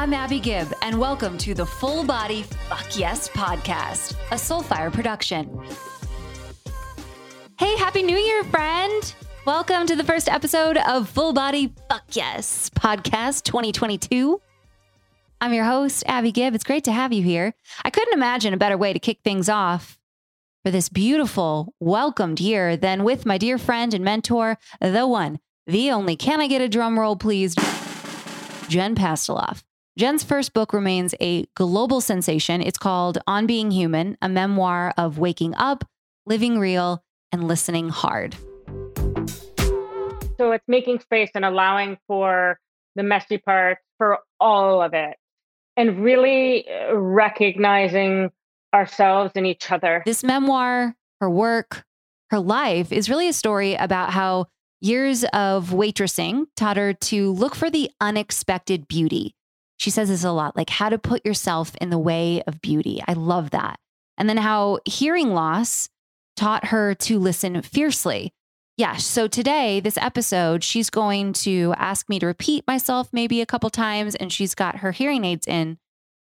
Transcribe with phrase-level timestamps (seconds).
[0.00, 5.60] I'm Abbey Gibb, and welcome to the Full Body Fuck Yes podcast, a Soulfire production.
[7.58, 9.14] Hey, Happy New Year, friend!
[9.44, 14.40] Welcome to the first episode of Full Body Fuck Yes podcast 2022.
[15.38, 16.54] I'm your host, Abbey Gibb.
[16.54, 17.52] It's great to have you here.
[17.84, 19.98] I couldn't imagine a better way to kick things off
[20.64, 25.90] for this beautiful, welcomed year than with my dear friend and mentor, the one, the
[25.90, 27.54] only, can I get a drum roll, please?
[28.66, 29.62] Jen Pastiloff.
[29.98, 32.62] Jen's first book remains a global sensation.
[32.62, 35.84] It's called On Being Human, a memoir of waking up,
[36.26, 38.36] living real, and listening hard.
[40.38, 42.58] So it's making space and allowing for
[42.94, 45.16] the messy part, for all of it,
[45.76, 48.30] and really uh, recognizing
[48.72, 50.02] ourselves and each other.
[50.06, 51.84] This memoir, her work,
[52.30, 54.46] her life is really a story about how
[54.80, 59.34] years of waitressing taught her to look for the unexpected beauty.
[59.80, 63.02] She says this a lot, like how to put yourself in the way of beauty.
[63.08, 63.80] I love that.
[64.18, 65.88] And then how hearing loss
[66.36, 68.34] taught her to listen fiercely.
[68.76, 68.96] Yeah.
[68.96, 73.70] So today, this episode, she's going to ask me to repeat myself maybe a couple
[73.70, 75.78] times, and she's got her hearing aids in.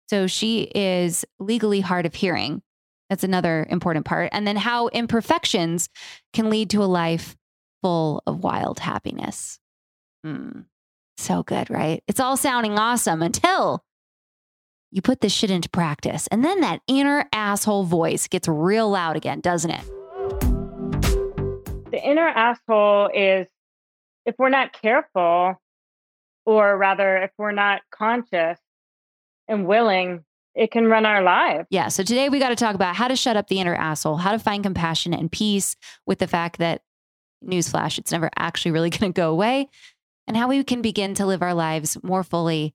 [0.10, 2.62] So she is legally hard of hearing.
[3.10, 4.32] That's another important part.
[4.34, 5.88] And then how imperfections
[6.34, 7.38] can lead to a life
[7.82, 9.60] full of wild happiness.
[10.26, 10.66] Mm,
[11.18, 12.04] so good, right?
[12.08, 13.84] It's all sounding awesome until
[14.92, 16.28] you put this shit into practice.
[16.28, 19.84] And then that inner asshole voice gets real loud again, doesn't it?
[21.92, 23.48] The inner asshole is
[24.26, 25.62] if we're not careful,
[26.46, 28.60] or rather, if we're not conscious
[29.48, 30.24] and willing,
[30.56, 31.68] it can run our lives.
[31.70, 31.90] Yeah.
[31.90, 34.32] So today we got to talk about how to shut up the inner asshole, how
[34.32, 36.82] to find compassion and peace with the fact that,
[37.44, 39.68] newsflash, it's never actually really going to go away,
[40.28, 42.74] and how we can begin to live our lives more fully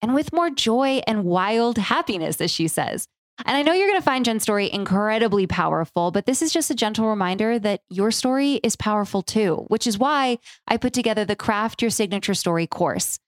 [0.00, 3.06] and with more joy and wild happiness, as she says.
[3.44, 6.70] And I know you're going to find Jen's story incredibly powerful, but this is just
[6.70, 11.24] a gentle reminder that your story is powerful too, which is why I put together
[11.24, 13.18] the Craft Your Signature Story course.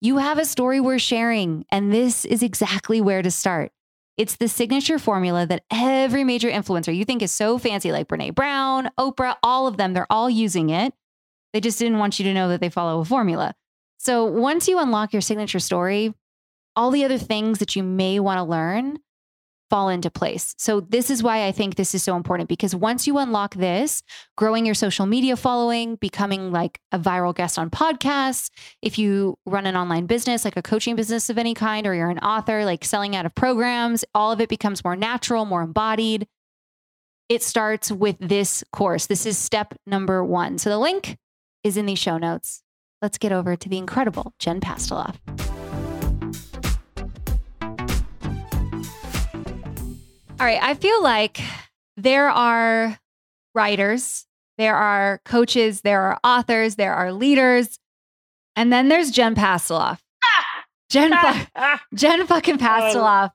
[0.00, 3.70] You have a story worth sharing, and this is exactly where to start.
[4.16, 8.34] It's the signature formula that every major influencer you think is so fancy, like Brene
[8.34, 10.92] Brown, Oprah, all of them, they're all using it.
[11.54, 13.54] They just didn't want you to know that they follow a formula.
[13.98, 16.12] So once you unlock your signature story,
[16.76, 18.98] all the other things that you may want to learn
[19.70, 20.54] fall into place.
[20.58, 24.02] So this is why I think this is so important because once you unlock this,
[24.36, 28.50] growing your social media following, becoming like a viral guest on podcasts,
[28.82, 32.10] if you run an online business like a coaching business of any kind or you're
[32.10, 36.26] an author like selling out of programs, all of it becomes more natural, more embodied.
[37.28, 39.06] It starts with this course.
[39.06, 40.58] This is step number 1.
[40.58, 41.16] So the link
[41.64, 42.62] is in the show notes.
[43.02, 45.16] Let's get over to the incredible Jen Pastiloff.
[50.38, 50.62] All right.
[50.62, 51.40] I feel like
[51.96, 52.98] there are
[53.54, 54.26] writers,
[54.58, 57.78] there are coaches, there are authors, there are leaders,
[58.56, 60.00] and then there's Jen Pastiloff.
[60.90, 61.12] Jen,
[61.94, 63.30] Jen fucking Pastiloff.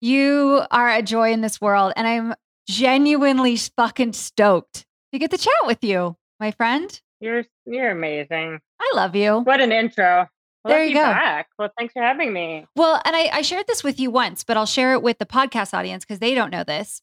[0.00, 2.34] You are a joy in this world, and I'm
[2.68, 7.00] genuinely fucking stoked to get to chat with you, my friend.
[7.24, 8.60] You're you're amazing.
[8.78, 9.38] I love you.
[9.38, 10.28] What an intro.
[10.66, 11.00] There you go.
[11.00, 11.48] Back.
[11.58, 12.66] Well, thanks for having me.
[12.76, 15.24] Well, and I, I shared this with you once, but I'll share it with the
[15.24, 17.00] podcast audience because they don't know this.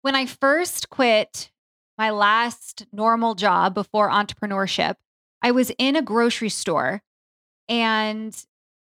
[0.00, 1.50] When I first quit
[1.98, 4.94] my last normal job before entrepreneurship,
[5.42, 7.02] I was in a grocery store
[7.68, 8.34] and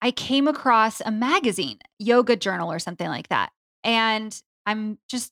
[0.02, 3.52] I came across a magazine, Yoga Journal or something like that.
[3.86, 5.32] And I'm just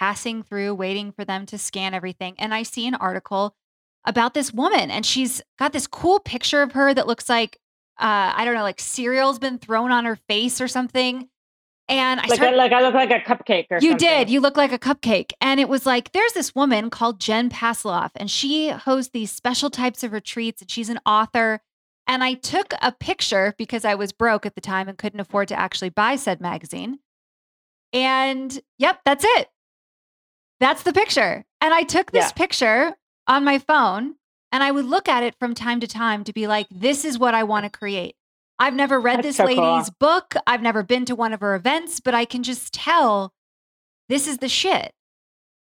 [0.00, 2.34] passing through, waiting for them to scan everything.
[2.38, 3.54] And I see an article
[4.08, 7.58] about this woman, and she's got this cool picture of her that looks like
[8.00, 11.28] uh, I don't know, like cereal's been thrown on her face or something.
[11.88, 13.96] And I like, started, like I look like a cupcake or you something.
[13.96, 14.30] did.
[14.30, 15.32] You look like a cupcake.
[15.40, 19.68] And it was like, there's this woman called Jen Pastiloff, and she hosts these special
[19.68, 21.60] types of retreats, and she's an author.
[22.06, 25.48] And I took a picture because I was broke at the time and couldn't afford
[25.48, 27.00] to actually buy said magazine.
[27.92, 29.48] And yep, that's it.
[30.60, 31.44] That's the picture.
[31.60, 32.32] And I took this Yeah.
[32.32, 32.94] picture
[33.28, 34.16] on my phone
[34.50, 37.18] and I would look at it from time to time to be like, this is
[37.18, 38.16] what I want to create.
[38.58, 39.74] I've never read That's this so cool.
[39.74, 40.34] lady's book.
[40.46, 43.32] I've never been to one of her events, but I can just tell
[44.08, 44.92] this is the shit.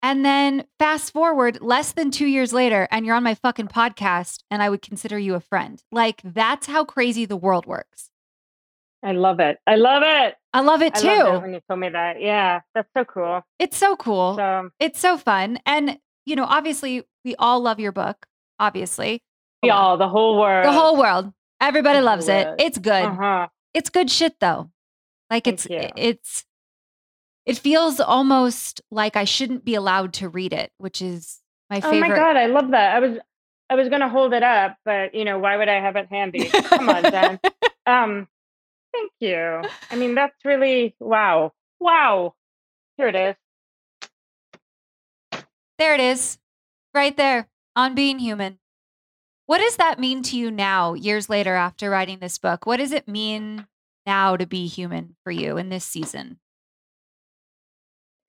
[0.02, 4.44] And then fast forward less than two years later, and you're on my fucking podcast,
[4.50, 5.82] and I would consider you a friend.
[5.90, 8.10] Like, that's how crazy the world works.
[9.02, 9.58] I love it.
[9.66, 10.36] I love it.
[10.52, 11.24] I love it I too.
[11.24, 12.20] love when you told me that.
[12.20, 13.42] Yeah, that's so cool.
[13.58, 14.36] It's so cool.
[14.36, 15.58] So it's so fun.
[15.66, 18.24] And, you know, obviously, we all love your book,
[18.60, 19.20] obviously.
[19.62, 20.64] y'all, the whole world.
[20.64, 21.32] The whole world.
[21.60, 22.46] Everybody The loves it.
[22.46, 22.60] world.
[22.60, 23.04] It's good.
[23.04, 23.48] Uh-huh.
[23.74, 24.70] It's good shit though.
[25.28, 25.88] Like Thank it's you.
[25.96, 26.44] it's
[27.44, 31.96] it feels almost like I shouldn't be allowed to read it, which is my favorite.
[31.96, 32.94] Oh my god, I love that.
[32.94, 33.18] I was
[33.68, 36.48] I was gonna hold it up, but you know, why would I have it handy?
[36.48, 37.40] Come on, Jen.
[37.88, 38.26] Um,
[38.92, 39.62] thank you.
[39.92, 41.52] I mean, that's really wow.
[41.78, 42.34] Wow.
[42.96, 43.36] Here it is.
[45.78, 46.36] There it is.
[46.96, 47.46] Right there
[47.76, 48.58] on being human.
[49.44, 52.64] What does that mean to you now, years later after writing this book?
[52.64, 53.66] What does it mean
[54.06, 56.38] now to be human for you in this season?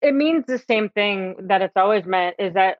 [0.01, 2.79] It means the same thing that it's always meant is that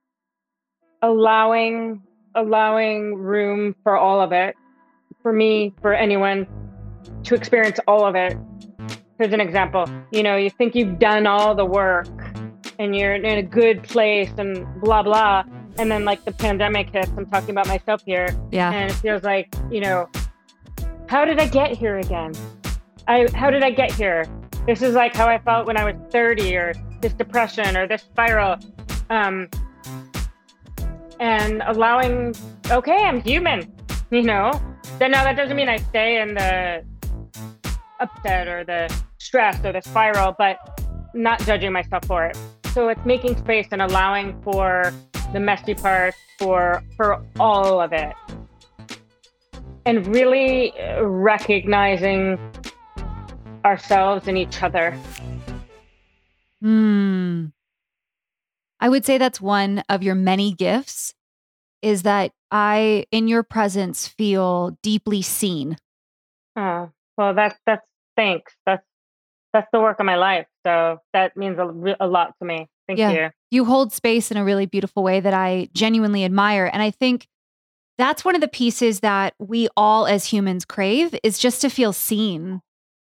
[1.02, 2.02] allowing
[2.36, 4.58] allowing room for all of it,
[5.22, 6.48] for me, for anyone
[7.24, 8.38] to experience all of it.
[9.18, 9.86] Here's an example.
[10.12, 12.10] You know, you think you've done all the work
[12.78, 15.46] and you're in a good place and blah blah.
[15.78, 18.30] And then like the pandemic hits, I'm talking about myself here.
[18.52, 18.72] Yeah.
[18.72, 20.10] and it feels like you know
[21.08, 22.34] how did i get here again?
[23.08, 24.26] I how did i get here?
[24.66, 28.02] This is like how i felt when i was 30 or this depression or this
[28.02, 28.58] spiral.
[29.10, 29.50] Um
[31.20, 32.36] and allowing
[32.70, 33.74] okay i'm human
[34.10, 34.52] you know?
[35.00, 36.84] Then now that doesn't mean i stay in the
[38.00, 40.58] upset or the stress or the spiral but
[41.14, 42.38] not judging myself for it.
[42.74, 44.94] So it's making space and allowing for
[45.34, 48.14] the messy part for for all of it.
[49.86, 52.38] And really recognizing
[53.64, 54.98] ourselves and each other.
[56.62, 57.46] Hmm.
[58.80, 61.14] I would say that's one of your many gifts
[61.82, 65.78] is that I, in your presence, feel deeply seen.
[66.56, 67.86] oh well that's that's
[68.16, 68.54] thanks.
[68.66, 68.84] That's
[69.54, 73.00] that's the work of my life so that means a, a lot to me thank
[73.00, 73.12] Yeah.
[73.12, 76.70] you You hold space in a really beautiful way that I genuinely admire.
[76.72, 77.28] And I think
[77.98, 81.94] that's one of the pieces that we all as humans crave is just to feel
[81.94, 82.62] seen,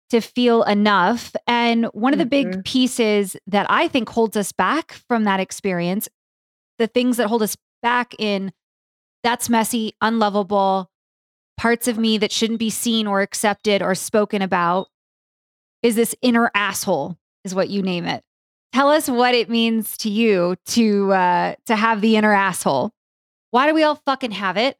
[0.09, 1.35] to feel enough.
[1.47, 2.65] And one of the big Mhm.
[2.65, 6.07] pieces that I think holds us back from that experience,
[6.77, 8.51] the things that hold us back in
[9.23, 10.91] that's messy, unlovable,
[11.57, 14.89] parts of me that shouldn't be seen or accepted or spoken about
[15.81, 18.23] is this inner asshole, is what you name it.
[18.73, 22.91] Tell us what it means to you to uh, to have the inner asshole.
[23.51, 24.77] Why do we all fucking have it?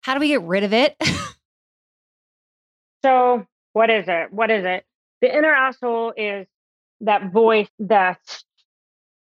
[0.00, 0.96] How do we get rid of it?
[3.04, 4.84] so what is it what is it
[5.20, 6.46] the inner asshole is
[7.00, 8.20] that voice that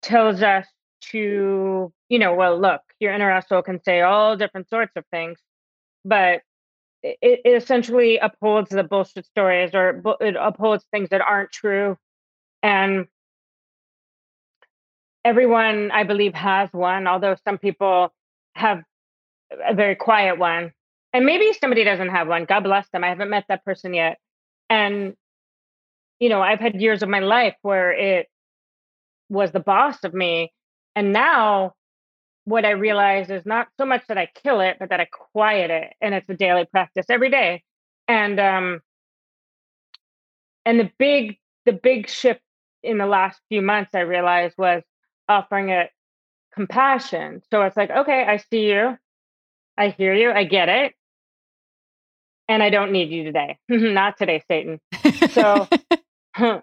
[0.01, 0.67] tells us
[1.01, 5.39] to you know well look your inner asshole can say all different sorts of things
[6.03, 6.41] but
[7.01, 11.97] it, it essentially upholds the bullshit stories or it upholds things that aren't true
[12.61, 13.07] and
[15.29, 18.11] everyone i believe has one although some people
[18.55, 18.83] have
[19.51, 20.71] a very quiet one.
[21.13, 22.45] And maybe somebody doesn't have one.
[22.45, 23.03] God bless them.
[23.03, 24.19] I haven't met that person yet.
[24.69, 25.15] And
[26.19, 28.27] you know i've had years of my life where it
[29.29, 30.51] was the boss of me.
[30.95, 31.73] And now
[32.45, 35.71] what i realize is not so much that i kill it but that i quiet
[35.71, 37.63] it and it's a daily practice every day.
[38.07, 38.81] And um
[40.65, 42.41] and the big the big shift
[42.83, 44.83] in the last few months i realized was
[45.29, 45.91] offering it
[46.53, 47.41] compassion.
[47.51, 48.97] So it's like okay i see you.
[49.77, 50.31] I hear you.
[50.31, 50.93] I get it.
[52.47, 53.57] And i don't need you today.
[53.69, 54.79] Not today satan.
[55.31, 55.67] So-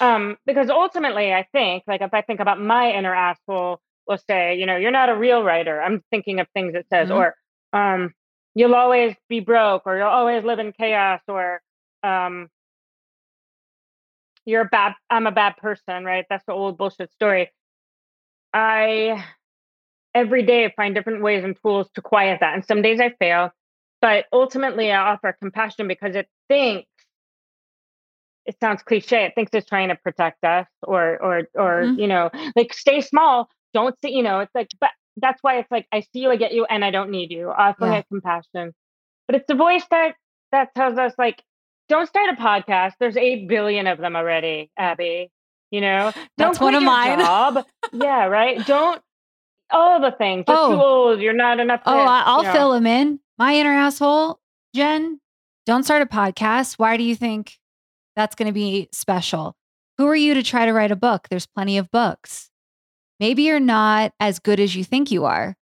[0.00, 4.58] um because ultimately i think like if i think about my inner asshole will say
[4.58, 7.14] you know you're not a real writer i'm thinking of things it says Mhm.
[7.16, 7.34] or
[7.72, 8.12] um
[8.54, 11.62] you'll always be broke or you'll always live in chaos or
[12.02, 12.48] um
[14.44, 16.24] you're a bad i'm a bad person right?
[16.28, 17.50] That's the old bullshit story
[18.54, 19.24] i
[20.14, 23.50] every day find different ways and tools to quiet that and some days i fail
[24.00, 26.88] but ultimately i offer compassion because it thinks
[28.46, 31.98] it sounds cliche it thinks it's trying to protect us or or or Mhm.
[31.98, 35.70] you know like stay small don't see you know it's like but that's why it's
[35.70, 38.02] like i see you i get you and i don't need you offering Yeah.
[38.10, 38.72] compassion
[39.26, 40.14] but it's the voice that
[40.52, 41.42] that tells us like
[41.88, 45.30] don't start a podcast there's 8 billion of them already abby
[45.70, 47.18] you know don't That's one of your mine.
[47.20, 49.00] job yeah right don't
[49.70, 50.82] all the things you're too Oh.
[50.82, 52.52] old you're not enough oh, this, I- I'll you know.
[52.52, 53.20] fill him in.
[53.38, 54.38] My inner asshole,
[54.74, 55.20] Jen.
[55.66, 56.74] Don't start a podcast.
[56.78, 57.58] Why do you think
[58.16, 59.56] that's going to be special?
[59.98, 61.28] Who are you to try to write a book?
[61.30, 62.50] There's plenty of books.
[63.20, 65.56] Maybe you're not as good as you think you are.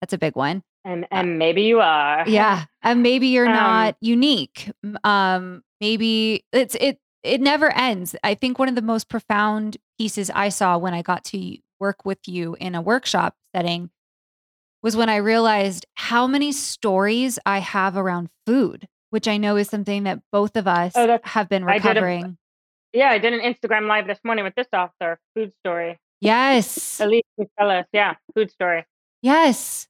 [0.00, 0.62] That's a big one.
[0.84, 4.70] and and maybe you are yeah and maybe you're Um, not unique
[5.04, 10.30] um maybe it's it it never ends i think one of the most profound pieces
[10.34, 13.90] i saw when i got to work with you in a workshop setting
[14.82, 19.70] was when i realized how many stories i have around food which I know is
[19.70, 22.36] something that both of us Oh, have been I did a recovering.
[22.92, 25.98] yeah, I did an Instagram live this morning with this author, Food Story.
[26.20, 27.00] Yes.
[27.00, 28.84] Elise Museles, yeah, Food Story.
[29.22, 29.88] Yes.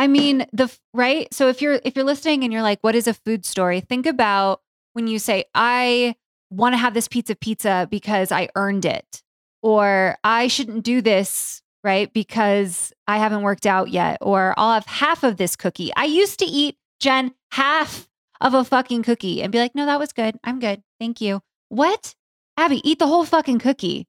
[0.00, 1.32] I mean, the right?
[1.32, 3.78] So if you're if you're listening and you're like, what is a food story?
[3.78, 4.62] Think about
[4.94, 6.16] when you say, I
[6.50, 9.22] want to have this pizza pizza because I earned it.
[9.62, 12.12] Or I shouldn't do this, right?
[12.12, 14.18] Because I haven't worked out yet.
[14.20, 15.92] Or I'll have half of this cookie.
[15.96, 18.08] I used to eat, Jen, half
[18.40, 20.38] of a fucking cookie and be like, no, that was good.
[20.44, 20.82] I'm good.
[21.00, 21.40] Thank you.
[21.68, 22.14] What?
[22.56, 24.06] Abbey, eat the whole fucking cookie.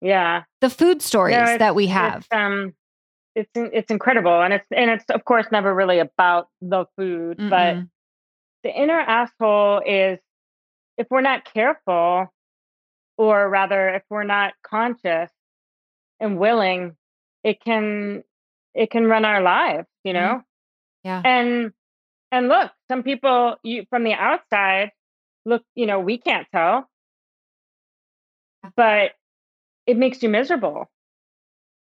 [0.00, 0.44] Yeah.
[0.60, 2.18] The food stories No, that we have.
[2.18, 2.74] It's, um
[3.34, 7.76] it's it's incredible and it's and it's of course never really about the food, but
[7.76, 7.88] Mm-mm.
[8.64, 10.18] the inner asshole is
[10.98, 12.32] if we're not careful
[13.16, 15.30] or rather if we're not conscious
[16.20, 16.96] and willing,
[17.44, 18.24] it can
[18.74, 20.14] it can run our lives, you Mhm.
[20.20, 20.44] know?
[21.04, 21.22] Yeah.
[21.24, 21.72] And
[22.30, 24.92] and look, some people you from the outside
[25.46, 26.90] look, you know, we can't tell,
[28.76, 29.12] but
[29.86, 30.90] it makes you miserable.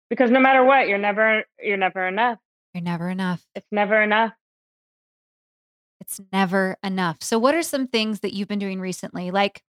[0.08, 2.38] Because no matter what, you're never you're never enough.
[2.74, 3.44] You're never enough.
[3.54, 4.32] It's never enough.
[6.00, 7.18] It's never enough.
[7.22, 9.30] So, what are some things that you've been doing recently?
[9.30, 9.62] Like,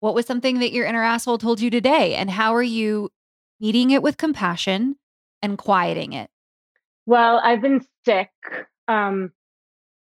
[0.00, 2.14] what was something that your inner asshole told you today?
[2.14, 3.10] And how are you
[3.60, 4.96] meeting it with compassion
[5.42, 6.30] and quieting it?
[7.06, 8.30] Well, I've been sick
[8.88, 9.32] um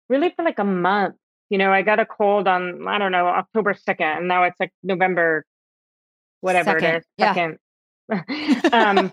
[0.10, 1.15] really for like a month.
[1.50, 4.60] You know, I got a cold on I don't know, October 2nd, and now it's
[4.60, 5.46] like November
[6.42, 7.34] whatever Second, it is, yeah.
[7.34, 8.74] second.
[8.74, 9.12] um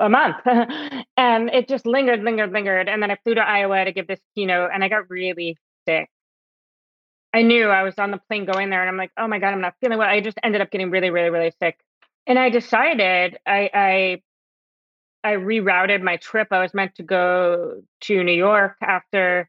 [0.00, 0.36] a month.
[1.16, 2.88] and it just lingered, lingered, lingered.
[2.88, 5.56] And then I flew to Iowa to give this keynote and I got really
[5.86, 6.08] sick.
[7.32, 9.52] I knew I was on the plane going there and I'm like, oh my God,
[9.52, 10.08] I'm not feeling well.
[10.08, 11.78] I just ended up getting really, really, really sick.
[12.26, 14.22] And I decided I I
[15.22, 16.48] I rerouted my trip.
[16.50, 19.48] I was meant to go to New York after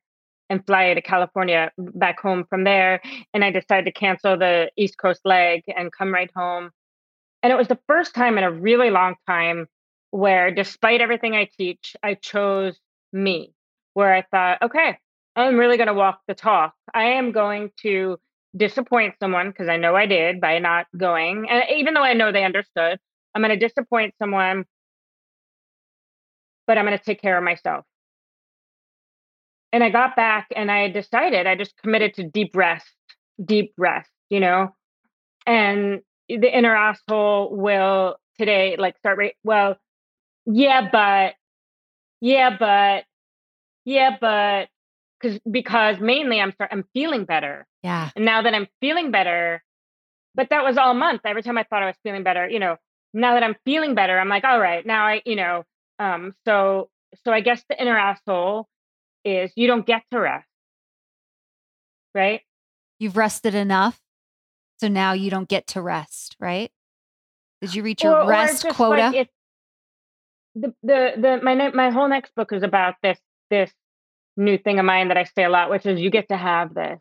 [0.50, 3.02] and fly to California back home from there.
[3.34, 6.72] And I decided to cancel the East Coast leg and come right home.
[7.42, 9.68] And it was the first time in a really long time
[10.12, 12.78] where, despite everything I teach, I chose
[13.12, 13.54] me,
[13.94, 14.98] where I thought, okay,
[15.36, 16.74] I'm really going to walk the talk.
[16.94, 18.18] I am going to
[18.56, 21.50] disappoint someone because I know I did by not going.
[21.50, 23.00] And even though I know they understood,
[23.34, 24.66] I'm going to disappoint someone,
[26.68, 27.86] but I'm going to take care of myself.
[29.74, 32.94] And I got back and I decided, I just committed to deep rest,
[33.44, 34.76] deep rest, you know?
[35.48, 39.78] And the inner asshole will today like start right well
[40.46, 41.34] yeah but
[42.22, 43.04] yeah but
[43.86, 44.70] yeah but
[45.20, 48.10] because because mainly i'm start i'm feeling better Yeah.
[48.16, 49.64] and now that i'm feeling better
[50.36, 52.78] but that was all month every time i thought i was feeling better you know
[53.14, 55.64] now that i'm feeling better i'm like all right now i you know
[56.00, 56.90] um so
[57.24, 58.68] so i guess the inner asshole
[59.26, 60.48] is you don't get to rest
[62.16, 62.42] right
[63.00, 64.00] You've rested enough.
[64.80, 66.72] So now you don't get to rest, right?
[67.62, 69.10] Did you reach your Or- rest quota?
[69.10, 69.30] Like
[70.56, 73.72] the the the my ne- my whole next book is about this this
[74.38, 76.74] new thing of mine that I say a lot, which is you get to have
[76.74, 77.00] this.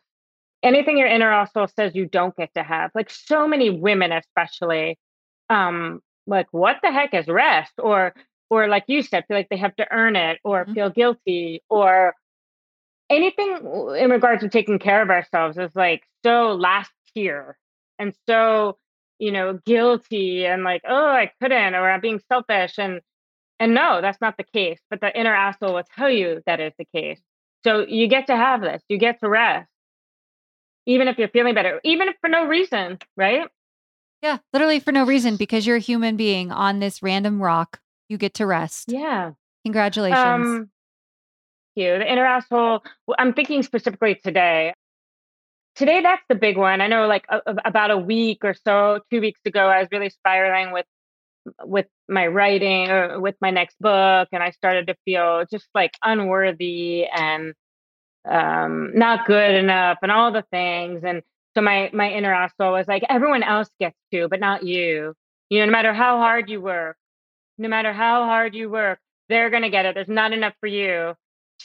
[0.63, 2.91] Anything your inner asshole says you don't get to have.
[2.95, 4.97] Like so many women, especially,
[5.49, 7.73] um, like what the heck is rest?
[7.79, 8.13] Or
[8.49, 10.73] or like you said, feel like they have to earn it, or Mhm.
[10.75, 12.15] feel guilty, or
[13.09, 13.57] anything
[13.97, 17.57] in regards to taking care of ourselves is like so last tier
[17.99, 18.77] and so
[19.19, 23.01] you know guilty and like oh i couldn't or i'm being selfish and
[23.61, 26.73] and no that's not the case but the inner asshole will tell you that is
[26.77, 27.19] the case
[27.63, 29.69] so you get to have this you get to rest
[30.85, 33.47] even if you're feeling better even if for no reason right
[34.21, 37.79] yeah, literally for no reason because you're a human being on this random rock.
[38.07, 38.91] You get to rest.
[38.91, 39.31] yeah
[39.65, 40.19] Congratulations.
[40.19, 40.69] Um,
[41.75, 41.97] thank you.
[41.99, 42.83] The inner asshole.
[43.07, 44.73] well, I'm thinking specifically today.
[45.75, 46.81] Today, that's the big one.
[46.81, 50.09] I know, like a- about a week or so, two weeks ago, I was really
[50.09, 50.85] spiraling with
[51.63, 55.93] with my writing or with my next book, and I started to feel just like
[56.03, 57.53] unworthy and
[58.29, 61.03] um, not good enough, and all the things.
[61.03, 61.23] And
[61.55, 65.13] so my my inner asshole was like, everyone else gets to, but not you.
[65.49, 66.97] You know, no matter how hard you work,
[67.57, 69.95] no matter how hard you work, they're gonna get it.
[69.95, 71.15] There's not enough for you.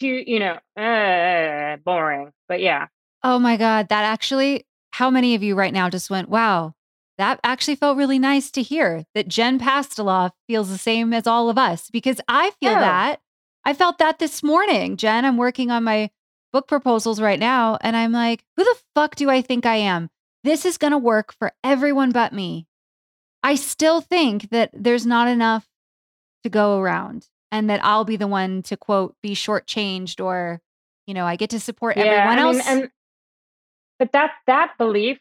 [0.00, 2.32] To you know, uh, boring.
[2.48, 2.86] But yeah,
[3.22, 3.88] oh my God.
[3.88, 6.74] That actually, how many of you right now just went, wow,
[7.18, 11.48] that actually felt really nice to hear that Jen Pastiloff feels the same as all
[11.48, 12.80] of us because I feel Yeah.
[12.80, 13.20] that.
[13.64, 14.96] I felt that this morning.
[14.96, 16.10] Jen, I'm working on my
[16.52, 17.78] book proposals right now.
[17.80, 20.08] And I'm like, who the fuck do I think I am?
[20.44, 22.66] This is going to work for everyone but me.
[23.42, 25.66] I still think that there's not enough
[26.44, 30.60] to go around and that I'll be the one to quote, be shortchanged or
[31.06, 32.56] You know, I get to support everyone I else.
[32.56, 32.90] mean, and
[33.98, 35.18] but that that belief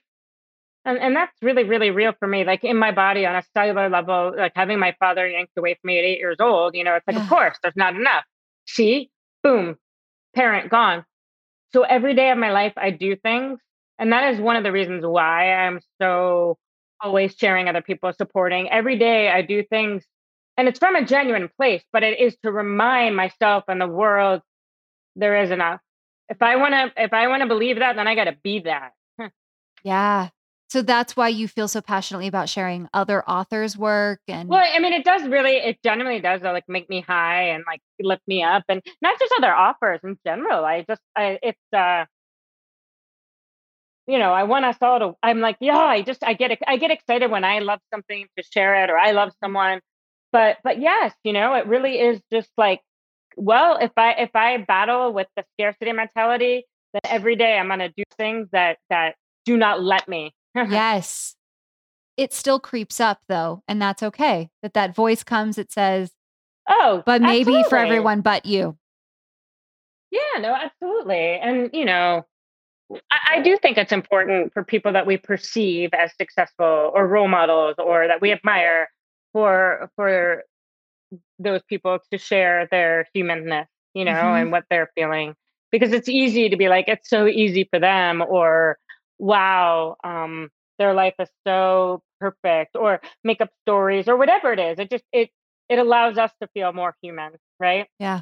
[0.85, 2.43] and, and that's really, really real for me.
[2.45, 5.87] Like in my body on a cellular level, like having my father yanked away from
[5.89, 7.23] me at eight years old, you know, it's like, Yeah.
[7.23, 8.23] of course, there's not enough.
[8.67, 9.09] See,
[9.43, 9.77] boom,
[10.35, 11.03] parent gone.
[11.73, 13.59] So every day of my life, I do things.
[13.97, 16.57] And that is one of the reasons why I'm so
[17.01, 18.69] always sharing other people, supporting.
[18.69, 20.03] Every day, I do things.
[20.57, 24.41] And it's from a genuine place, but it is to remind myself and the world
[25.15, 25.81] there is enough.
[26.29, 28.59] If I want to, if I want to believe that, then I got to be
[28.61, 28.91] that.
[29.83, 30.29] yeah.
[30.75, 34.77] So that's why you feel so passionately about sharing other authors' work and Well, I
[34.79, 38.23] mean, it does really, it genuinely does uh, like make me high and like lift
[38.27, 40.65] me up, and not just other offers in general.
[40.65, 42.03] I just, I, it's, uh,
[44.05, 45.13] you know, I want us all to.
[45.23, 48.43] I'm like, yeah, I just, I get, I get excited when I love something to
[48.43, 49.79] share it, or I love someone.
[50.33, 52.81] But, but yes, you know, it really is just like,
[53.37, 57.93] well, if I, if I battle with the scarcity mentality, then every day I'm gonna
[57.95, 59.15] do things that that
[59.45, 60.34] do not let me.
[60.69, 61.35] yes.
[62.17, 64.49] It still creeps up though, and that's okay.
[64.61, 66.11] That that voice comes it says,
[66.69, 68.77] Oh, "But maybe for everyone but you."
[70.11, 71.39] Yeah, no, absolutely.
[71.39, 72.25] And, you know,
[73.11, 77.27] I, I do think it's important for people that we perceive as successful or role
[77.27, 78.89] models or that we admire
[79.33, 80.43] for for
[81.39, 84.41] those people to share their humanness, you know, Mhm.
[84.43, 85.35] and what they're feeling.
[85.71, 88.77] Because it's easy to be like, it's so easy for them, or
[89.19, 94.79] wow, um, their life is so perfect, or make up stories or whatever it is.
[94.79, 95.29] It just it
[95.69, 97.87] it allows us to feel more human, right?
[97.99, 98.21] Yeah.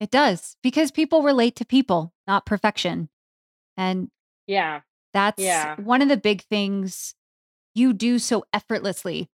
[0.00, 3.08] It does because people relate to people, not perfection.
[3.76, 4.10] And
[4.46, 4.80] Yeah.
[5.12, 5.74] that's Yeah.
[5.76, 7.14] one of the big things
[7.74, 9.28] you do so effortlessly.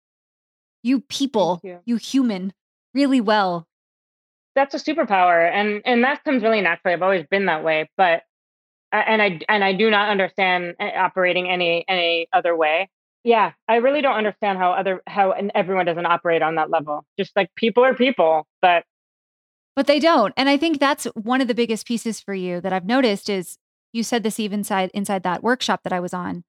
[0.82, 1.80] You people, you.
[1.84, 2.52] you human
[2.94, 3.66] really well.
[4.54, 8.22] that's a superpower and and that comes really naturally i've always been that way but
[9.06, 12.88] and i and i do not understand uh, operating any any other way
[13.24, 17.04] yeah i really don't understand how other how and everyone doesn't operate on that level
[17.18, 18.84] just like people are people but
[19.76, 20.32] But they don't.
[20.36, 23.58] And I think that's one of the biggest pieces for you that I've noticed is
[23.92, 26.44] you said this even inside inside that workshop that I was on.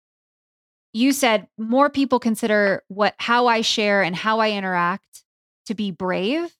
[0.93, 5.23] You said more people consider what how I share and how I interact
[5.65, 6.55] to be brave.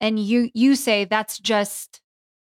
[0.00, 2.00] And you you say that's just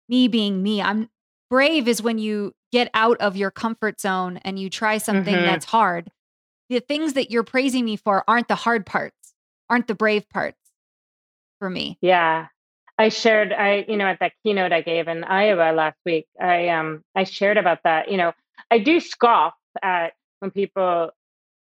[0.08, 0.82] me being me.
[0.82, 1.10] I'm
[1.52, 5.46] brave is when you get out of your comfort zone and you try something Mhm.
[5.46, 6.10] that's hard.
[6.70, 9.36] The things that you're praising me for aren't the hard parts,
[9.70, 10.58] aren't the brave parts
[11.60, 11.98] for me.
[12.02, 12.48] yeah
[12.98, 16.68] i shared i you know at that keynote i gave in iowa last week i
[16.70, 18.34] um i shared about that you know
[18.72, 21.10] i do scoff at when people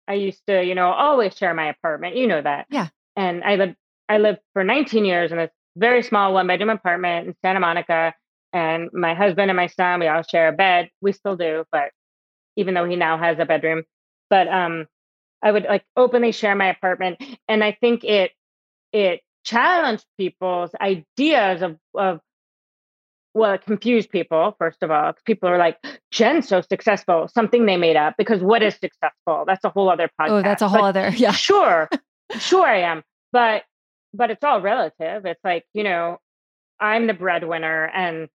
[0.08, 2.88] i used to you know always share my apartment you know that Yeah.
[3.16, 3.76] and i lived
[4.08, 8.14] i lived for 19 years in a very small one bedroom apartment in santa monica
[8.52, 11.90] and my husband and my son we all share a bed we still do but
[12.56, 13.82] even though he now has a bedroom
[14.30, 14.86] but um
[15.42, 18.32] i would like openly share my apartment and i think it
[18.92, 22.20] it challenged people's ideas of of
[23.34, 25.14] well, it confused people, first of all.
[25.24, 25.78] People are like,
[26.10, 29.44] Jen's so successful, something they made up, because what is successful?
[29.46, 30.30] That's a whole other podcast.
[30.30, 31.32] Oh, that's a whole But other yeah.
[31.32, 31.88] sure,
[32.38, 33.02] sure I am.
[33.32, 33.62] But
[34.14, 35.24] but it's all relative.
[35.24, 36.18] It's like, you know,
[36.78, 38.28] I'm the breadwinner and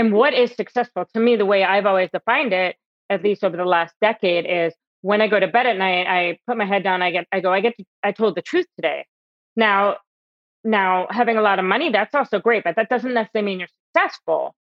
[0.00, 2.76] and what is successful to me, the way I've always defined it,
[3.10, 6.38] at least over the last decade, is when I go to bed at night, I
[6.46, 8.64] put my head down, I get I go, I get to, I told the truth
[8.76, 9.04] today.
[9.56, 9.98] Now
[10.64, 13.68] now having a lot of money, that's also great, but that doesn't necessarily mean you're
[13.94, 14.54] successful.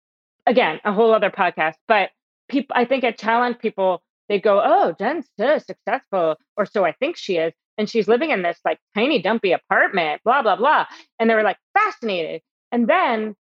[0.46, 1.74] Again, a whole other podcast.
[1.86, 2.12] But
[2.48, 6.92] people I think I challenge people, they go, Oh, Jen's so successful, or so I
[6.92, 7.52] think she is.
[7.76, 10.86] And she's living in this like tiny dumpy apartment, blah, blah, blah.
[11.20, 12.40] And they were like fascinated.
[12.72, 13.36] And then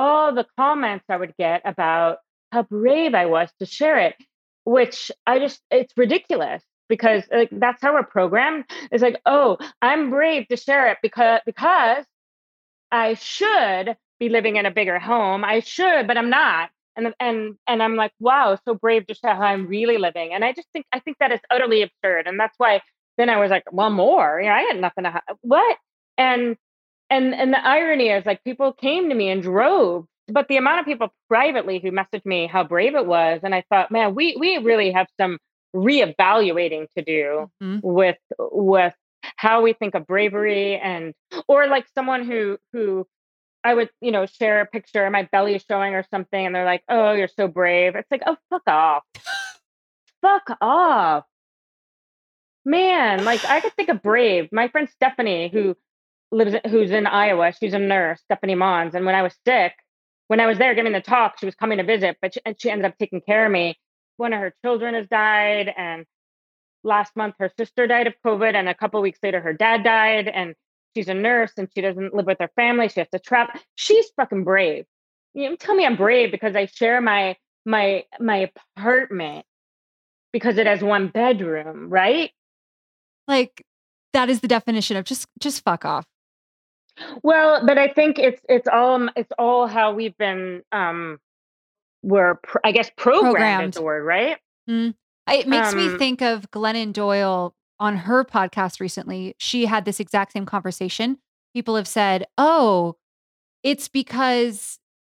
[0.00, 2.18] all the comments I would get about
[2.52, 4.16] how brave I was to share it,
[4.64, 8.64] which I just, it's ridiculous because like that's how we're programmed.
[8.90, 12.06] It's like, oh, I'm brave to share it because, because
[12.90, 15.44] I should be living in a bigger home.
[15.44, 16.70] I should, but I'm not.
[16.96, 20.32] And, and, and I'm like, wow, so brave to share how I'm really living.
[20.32, 22.26] And I just think, I think that is utterly absurd.
[22.26, 22.80] And that's why
[23.18, 25.76] then I was like, well, more, you know, I had nothing to, what?
[26.16, 26.56] And,
[27.10, 30.80] and and the irony is like people came to me in droves but the amount
[30.80, 34.36] of people privately who messaged me how brave it was and i thought man we
[34.38, 35.38] we really have some
[35.74, 37.80] reevaluating to do Mhm.
[37.82, 38.94] with with
[39.36, 41.14] how we think of bravery and
[41.48, 43.06] or like someone who who
[43.64, 46.64] i would you know share a picture of my belly showing or something and they're
[46.64, 47.94] like oh you're so brave.
[47.96, 49.02] It's like oh fuck off.
[50.22, 51.24] Fuck off.
[52.64, 54.48] Man like i could think of brave.
[54.52, 55.76] My friend stephanie who
[56.32, 59.72] lives who's in iowa she's a nurse stephanie mons and when i was sick
[60.30, 62.70] when I was there giving the talk, she was coming to visit, but she, she
[62.70, 63.76] ended up taking care of me.
[64.16, 66.06] One of her children has died, and
[66.84, 70.28] last month her sister died of COVID, and a couple weeks later her dad died,
[70.28, 70.54] and
[70.94, 72.88] she's a nurse and she doesn't live with her family.
[72.88, 73.54] She has to travel.
[73.74, 74.84] She's fucking brave.
[75.34, 77.34] You know, tell me I'm brave because I share my
[77.66, 79.44] my my apartment
[80.32, 82.30] because it has one bedroom, right?
[83.26, 83.64] Like
[84.12, 86.06] that is the definition of just just fuck off.
[87.22, 91.18] Well, but I think it's it's all it's all how we've been um
[92.02, 93.68] we're I guess programmed, programmed.
[93.70, 94.36] is the word, right?
[94.68, 94.94] Mm.
[95.28, 99.34] It makes um, me think of Glennon Doyle on her podcast recently.
[99.38, 101.18] She had this exact same conversation.
[101.54, 102.96] People have said, "Oh,
[103.62, 104.78] it's because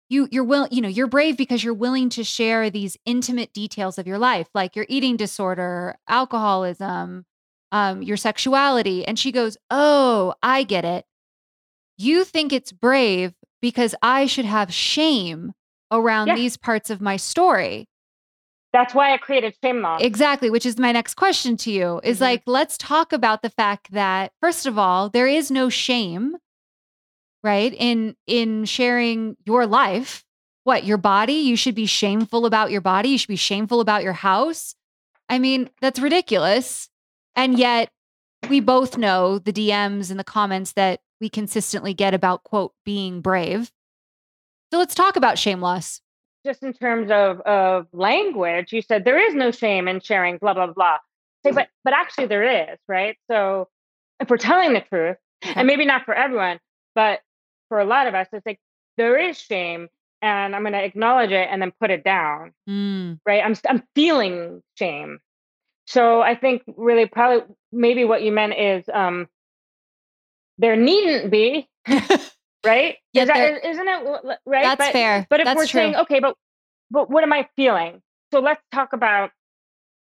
[0.08, 3.98] you you're will you know you're brave because you're willing to share these intimate details
[3.98, 7.24] of your life, like your eating disorder, alcoholism,
[7.72, 11.04] um, your sexuality." And she goes, "Oh, I get it.
[12.00, 15.52] You think it's brave because I should have shame
[15.90, 16.36] around yeah.
[16.36, 17.86] these parts of my story."
[18.72, 20.00] That's why I created Shame Loss.
[20.00, 22.24] Exactly, which is my next question to you is mm-hmm.
[22.24, 26.36] like, let's talk about the fact that, first of all, there is no shame,
[27.42, 27.74] right?
[27.74, 30.24] In in sharing your life.
[30.64, 31.32] What, your body?
[31.32, 33.08] You should be shameful about your body.
[33.08, 34.74] You should be shameful about your house.
[35.28, 36.88] I mean, that's ridiculous.
[37.34, 37.90] And yet
[38.50, 43.20] we both know the DMs and the comments that we consistently get about quote being
[43.20, 43.72] brave.
[44.72, 46.00] So let's talk about shame loss
[46.44, 50.54] just in terms of of language, you said there is no shame in sharing blah
[50.54, 50.98] blah blah.
[51.44, 53.16] Say, but but actually there is, right?
[53.30, 53.68] So
[54.20, 56.58] if we're telling the truth, and maybe not for everyone,
[56.94, 57.20] but
[57.68, 58.60] for a lot of us, it's like
[58.96, 59.88] there is shame,
[60.22, 63.18] and I'm going to acknowledge it and then put it down, mm.
[63.26, 63.42] right?
[63.44, 65.20] I'm I'm feeling shame.
[65.90, 69.26] So I think really probably maybe what you meant is um,
[70.56, 71.68] there needn't be
[72.64, 72.96] right?
[73.12, 74.62] Yeah, that, isn't it right?
[74.62, 75.26] That's but, fair.
[75.28, 75.80] But if that's we're true.
[75.80, 76.36] saying, okay, but
[76.92, 78.02] but what am I feeling?
[78.32, 79.32] So let's talk about.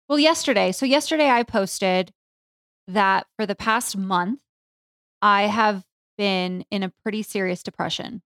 [0.09, 0.73] Well, yesterday.
[0.73, 2.13] So yesterday I posted
[2.89, 4.41] that for the past month,
[5.23, 5.85] I have
[6.19, 8.23] been in a pretty serious depression.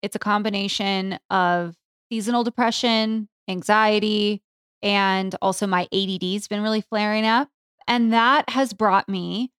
[0.00, 1.74] It's a combination of
[2.08, 4.43] seasonal depression, anxiety,
[4.84, 7.48] and also my ADD's been really flaring up.
[7.88, 9.50] And that has brought me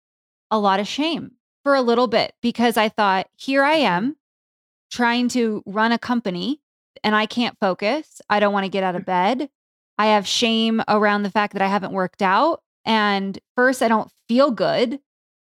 [0.52, 1.32] a lot of shame
[1.64, 4.16] for a little bit because I thought, here I am
[4.92, 6.62] trying to run a company
[7.04, 8.22] and I can't focus.
[8.30, 9.08] I don't want to get out of mm.
[9.08, 9.50] bed.
[9.98, 12.62] I have shame around the fact that I haven't worked out.
[12.86, 15.00] And first, I don't feel good.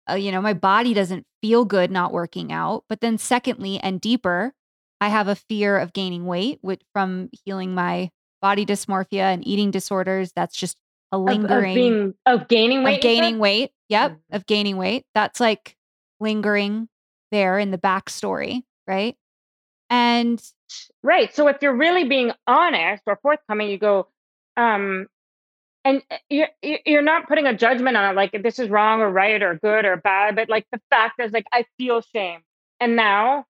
[0.08, 2.84] Uh, you know, my body doesn't feel good not working out.
[2.88, 4.52] But then, secondly, and deeper,
[5.00, 8.10] I have a fear of gaining weight which, from healing my
[8.44, 10.30] body dysmorphia and eating disorders.
[10.36, 10.76] That's just
[11.12, 12.96] a lingering of, of, being, of gaining weight.
[12.96, 13.70] Of gaining weight.
[13.88, 14.10] Yep.
[14.10, 14.36] Mm-hmm.
[14.36, 15.06] Of gaining weight.
[15.14, 15.78] That's like
[16.20, 16.90] lingering
[17.32, 19.16] there in the backstory, right?
[19.88, 20.42] And
[21.02, 21.34] right.
[21.34, 24.08] So if you're really being honest or forthcoming, you go,
[24.58, 25.06] um,
[25.82, 26.48] and eh, you're
[26.84, 29.86] you're not putting a judgment on it, like this is wrong or right or good
[29.86, 32.40] or bad, but like the fact is, like I feel shame,
[32.78, 33.46] and now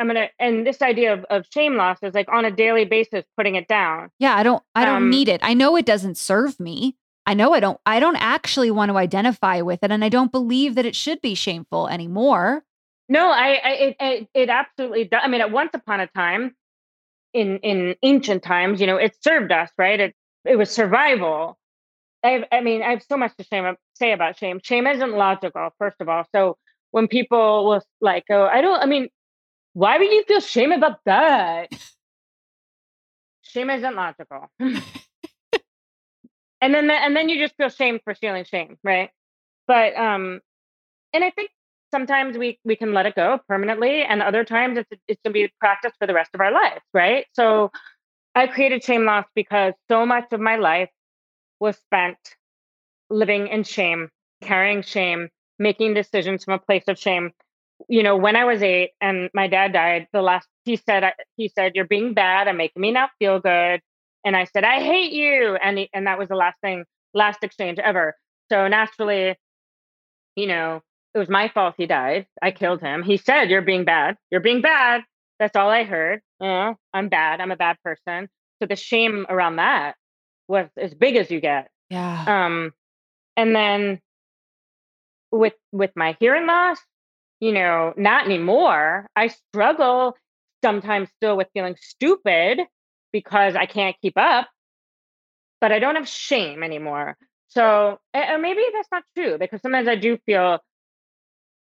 [0.00, 0.28] I'm gonna.
[0.38, 3.68] And this idea of, of shame loss is like on a daily basis, putting it
[3.68, 4.10] down.
[4.18, 4.62] Yeah, I don't.
[4.74, 5.40] I don't um, need it.
[5.42, 6.96] I know it doesn't serve me.
[7.26, 10.32] I know I don't I don't actually want to identify with it and I don't
[10.32, 12.64] believe that it should be shameful anymore.
[13.08, 15.20] No, I, I it, it, it absolutely does.
[15.22, 16.56] I mean, at once upon a time
[17.32, 20.00] in in ancient times, you know, it served us, right?
[20.00, 21.58] It it was survival.
[22.24, 24.60] I, I mean, I have so much to shame, say about shame.
[24.62, 26.24] Shame isn't logical, first of all.
[26.34, 26.56] So
[26.90, 29.08] when people will like, oh, I don't, I mean,
[29.72, 31.70] why would you feel shame about that?
[33.42, 34.48] shame isn't logical.
[36.60, 39.10] and then the, and then you just feel shame for feeling shame right
[39.66, 40.40] but um
[41.12, 41.50] and i think
[41.90, 45.48] sometimes we we can let it go permanently and other times it's it's going to
[45.48, 47.70] be practice for the rest of our lives right so
[48.34, 50.90] i created shame loss because so much of my life
[51.58, 52.18] was spent
[53.08, 54.08] living in shame
[54.40, 55.28] carrying shame
[55.58, 57.30] making decisions from a place of shame
[57.88, 61.48] you know when i was eight and my dad died the last he said he
[61.48, 63.80] said you're being bad and making me not feel good
[64.24, 65.56] and I said, I hate you.
[65.56, 68.14] And, he, and that was the last thing, last exchange ever.
[68.50, 69.36] So naturally,
[70.36, 70.82] you know,
[71.14, 72.26] it was my fault he died.
[72.42, 73.02] I killed him.
[73.02, 74.16] He said, You're being bad.
[74.30, 75.02] You're being bad.
[75.38, 76.20] That's all I heard.
[76.40, 77.40] Oh, I'm bad.
[77.40, 78.28] I'm a bad person.
[78.60, 79.96] So the shame around that
[80.46, 81.68] was as big as you get.
[81.88, 82.24] Yeah.
[82.26, 82.72] Um,
[83.36, 84.00] and then
[85.32, 86.78] with with my hearing loss,
[87.40, 89.08] you know, not anymore.
[89.16, 90.16] I struggle
[90.62, 92.60] sometimes still with feeling stupid
[93.12, 94.48] because I can't keep up,
[95.60, 97.16] but I don't have shame anymore.
[97.48, 100.60] So, or maybe that's not true because sometimes I do feel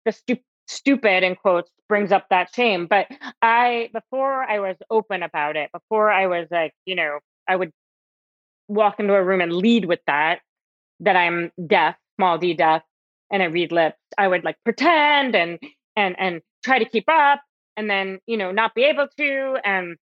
[0.06, 2.88] the stu- stupid in quotes brings up that shame.
[2.88, 3.08] But
[3.42, 7.72] I, before I was open about it, before I was like, you know, I would
[8.68, 10.40] walk into a room and lead with that,
[11.00, 12.84] that I'm deaf, small d deaf,
[13.32, 15.60] and I read lips, I would like pretend and
[15.96, 17.42] and and try to keep up
[17.78, 19.58] and then, you know, not be able to.
[19.64, 19.98] And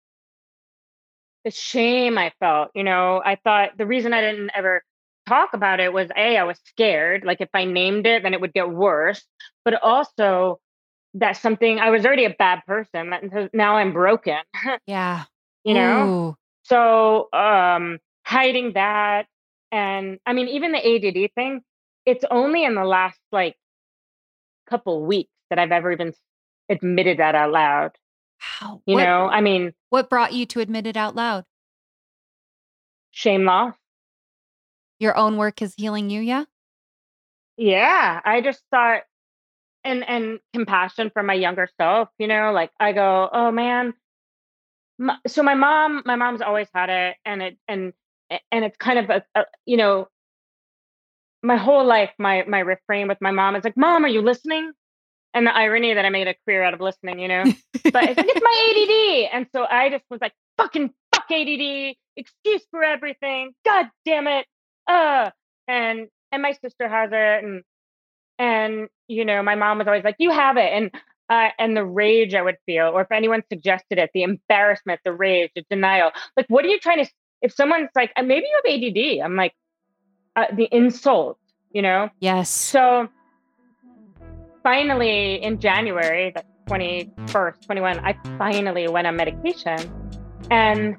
[1.45, 4.83] the shame I felt, you know, I thought the reason I didn't ever
[5.27, 7.23] talk about it was A, I was scared.
[7.25, 9.23] Like if I named it, then it would get worse.
[9.63, 10.59] But also
[11.13, 13.49] that something I was already a bad person.
[13.53, 14.37] Now I'm broken.
[14.87, 15.25] Yeah.
[15.63, 16.07] you know?
[16.31, 16.35] Ooh.
[16.63, 19.25] So um hiding that
[19.71, 21.61] and I mean even the ADD thing,
[22.07, 23.55] it's only in the last like
[24.67, 26.13] couple weeks that I've ever even
[26.69, 27.91] admitted that out loud.
[28.61, 28.81] Wow.
[28.85, 31.43] You what, know, I mean, what brought you to admit it out loud?
[33.11, 33.75] Shame loss.
[34.99, 36.45] Your own work is healing you, yeah?
[37.57, 39.01] Yeah, I just thought
[39.83, 43.93] and and compassion for my younger self, you know, like I go, "Oh man,
[45.27, 47.93] so my mom, my mom's always had it and it and
[48.51, 50.07] and it's kind of a, a you know,
[51.43, 54.71] my whole life my my refrain with my mom is like, "Mom, are you listening?"
[55.33, 57.43] and the irony that I made a career out of listening, you know.
[57.43, 61.95] but it's like it's my ADD, and so I just was like, "Fucking fuck ADD,
[62.15, 64.45] excuse for everything, god damn it."
[64.87, 65.29] Uh,
[65.67, 67.63] and and my sister has it, and
[68.39, 70.91] and you know, my mom was always like, "You have it," and
[71.29, 75.13] uh, and the rage I would feel, or if anyone suggested it, the embarrassment, the
[75.13, 76.11] rage, the denial.
[76.35, 77.11] Like, what are you trying to?
[77.43, 79.53] If someone's like, uh, maybe you have ADD, I'm like,
[80.37, 81.37] uh, the insult,
[81.71, 82.09] you know?
[82.19, 82.49] Yes.
[82.49, 83.09] So
[84.63, 89.79] finally, in January, the 21st, 21, I finally went on medication.
[90.51, 90.95] And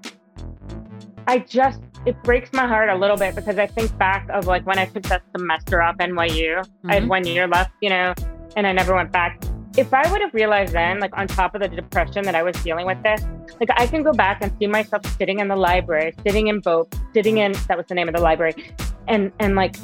[1.26, 4.66] I just, it breaks my heart a little bit because I think back of like
[4.66, 6.90] when I took that semester off NYU, mm-hmm.
[6.90, 7.10] I had mm-hmm.
[7.10, 8.14] one year left, you know,
[8.56, 9.40] and I never went back.
[9.78, 12.56] If I would have realized then, like on top of the depression that I was
[12.64, 13.22] dealing with this,
[13.60, 17.00] like I can go back and see myself sitting in the library, sitting in Bobst,
[17.14, 18.74] sitting in, that was the name of the library,
[19.06, 19.76] and, and like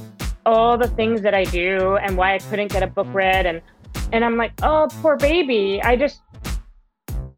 [0.47, 3.47] all the things that I do and why I couldn't get a book read.
[3.47, 3.63] And,
[4.11, 5.81] and I'm like, oh, poor baby.
[5.81, 6.23] I just,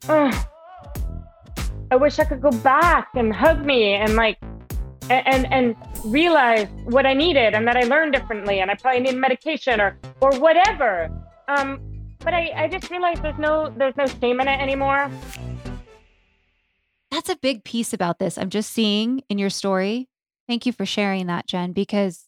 [0.08, 0.46] oh,
[1.90, 4.38] I wish I could go back and hug me and like,
[5.10, 9.16] and, and realize what I needed and that I learned differently and I probably need
[9.16, 11.10] medication or, or whatever.
[11.48, 11.95] Um,
[12.26, 15.08] but I, I just realized there's no, there's no shame in it anymore.
[17.12, 18.36] That's a big piece about this.
[18.36, 20.08] I'm just seeing in your story.
[20.48, 22.24] Thank you for sharing that, Jen, because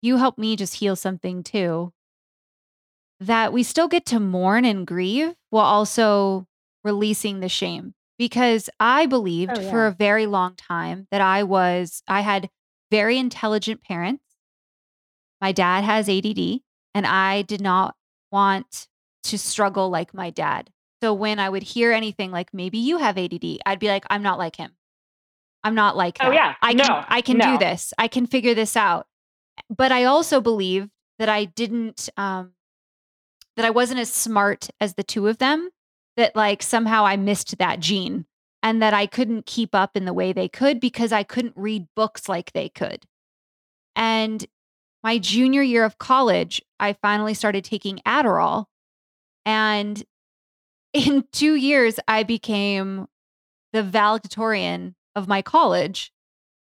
[0.00, 1.92] you helped me just heal something too.
[3.18, 6.46] That we still get to mourn and grieve while also
[6.84, 7.94] releasing the shame.
[8.18, 9.70] Because I believed oh, yeah.
[9.72, 12.48] for a very long time that I was, I had
[12.92, 14.22] very intelligent parents.
[15.40, 16.60] My dad has ADD,
[16.94, 17.96] and I did not
[18.30, 18.86] want
[19.30, 20.70] to struggle like my dad.
[21.02, 24.22] So when I would hear anything like maybe you have ADD, I'd be like, I'm
[24.22, 24.72] not like him.
[25.62, 26.30] I'm not like oh, that.
[26.30, 27.52] Oh yeah, I can no, I can no.
[27.52, 27.92] do this.
[27.98, 29.06] I can figure this out
[29.70, 32.52] but I also believe that I didn't, um,
[33.56, 35.70] that I wasn't as smart as the two of them,
[36.16, 38.26] that like somehow I missed that gene
[38.62, 41.86] and that I couldn't keep up in the way they could because I couldn't read
[41.94, 43.04] books like they could.
[43.94, 44.44] And
[45.02, 48.66] my junior year of college, I finally started taking Adderall.
[49.46, 50.04] And
[50.92, 53.06] in two years, I became
[53.72, 56.12] the valedictorian of my college.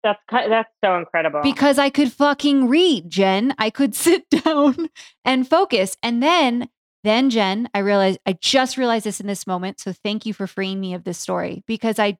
[0.02, 1.40] That's that's so incredible.
[1.42, 3.54] Because I could fucking read, Jen.
[3.58, 4.90] I could sit down
[5.24, 5.96] and focus.
[6.02, 6.68] And then
[7.02, 9.80] then Jen, I realized I just realized this in this moment.
[9.80, 12.18] So thank you for freeing me of this story because I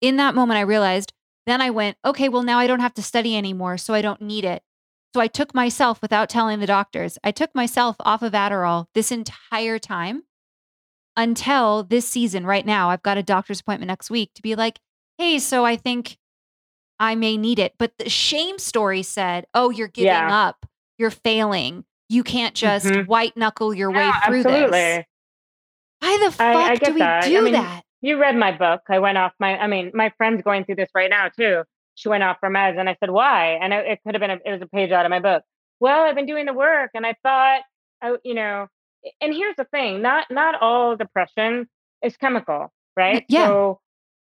[0.00, 1.12] in that moment I realized
[1.46, 4.20] then I went, okay, well now I don't have to study anymore, so I don't
[4.20, 4.62] need it.
[5.14, 7.18] So I took myself without telling the doctors.
[7.22, 10.22] I took myself off of Adderall this entire time
[11.16, 12.88] until this season right now.
[12.88, 14.80] I've got a doctor's appointment next week to be like,
[15.18, 16.16] "Hey, so I think
[17.02, 17.74] I may need it.
[17.78, 20.46] But the shame story said, oh, you're giving yeah.
[20.46, 20.64] up,
[20.98, 21.84] you're failing.
[22.08, 23.06] You can't just mm-hmm.
[23.06, 24.78] white knuckle your yeah, way through absolutely.
[24.78, 25.04] this.
[25.98, 27.24] Why the fuck I, I do we that.
[27.24, 27.82] do I mean, that?
[28.02, 28.82] You read my book.
[28.88, 31.64] I went off my, I mean, my friend's going through this right now too.
[31.94, 33.58] She went off for meds and I said, why?
[33.60, 35.42] And it, it could have been, a, it was a page out of my book.
[35.80, 37.62] Well, I've been doing the work and I thought,
[38.02, 38.66] I, you know,
[39.20, 41.68] and here's the thing, not, not all depression
[42.02, 43.24] is chemical, right?
[43.28, 43.46] Yeah.
[43.46, 43.80] So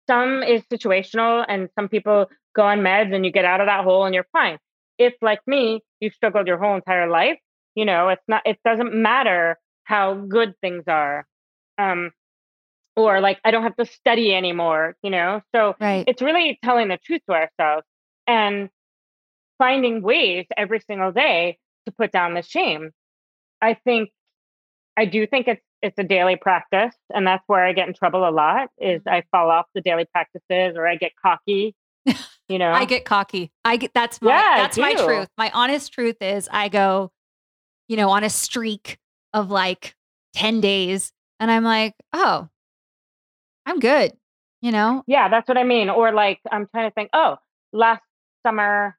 [0.09, 3.85] some is situational and some people go on meds and you get out of that
[3.85, 4.59] hole and you're fine.
[4.99, 7.39] If like me, you've struggled your whole entire life,
[7.75, 11.27] you know, it's not it doesn't matter how good things are.
[11.79, 12.11] Um
[12.97, 15.41] or like I don't have to study anymore, you know.
[15.55, 16.05] So right.
[16.07, 17.87] it's really telling the truth to ourselves
[18.27, 18.69] and
[19.59, 22.91] finding ways every single day to put down the shame.
[23.61, 24.11] I think
[24.97, 28.29] I do think it's it's a daily practice, and that's where I get in trouble
[28.29, 28.69] a lot.
[28.79, 29.09] Is Mm-hmm.
[29.09, 31.75] I fall off the daily practices, or I get cocky.
[32.49, 33.53] You know, I get cocky.
[33.65, 35.29] I get that's my Yeah, that's my truth.
[35.39, 37.11] My honest truth is I go,
[37.89, 38.99] you know, on a streak
[39.33, 39.95] of like
[40.35, 42.49] 10 days and I'm like, "Oh,
[43.67, 44.13] I'm good."
[44.61, 45.03] You know?
[45.09, 45.91] yeah, that's what I mean.
[45.91, 47.11] Or like I'm trying to think.
[47.13, 47.37] Oh,
[47.73, 48.03] last
[48.47, 48.97] summer,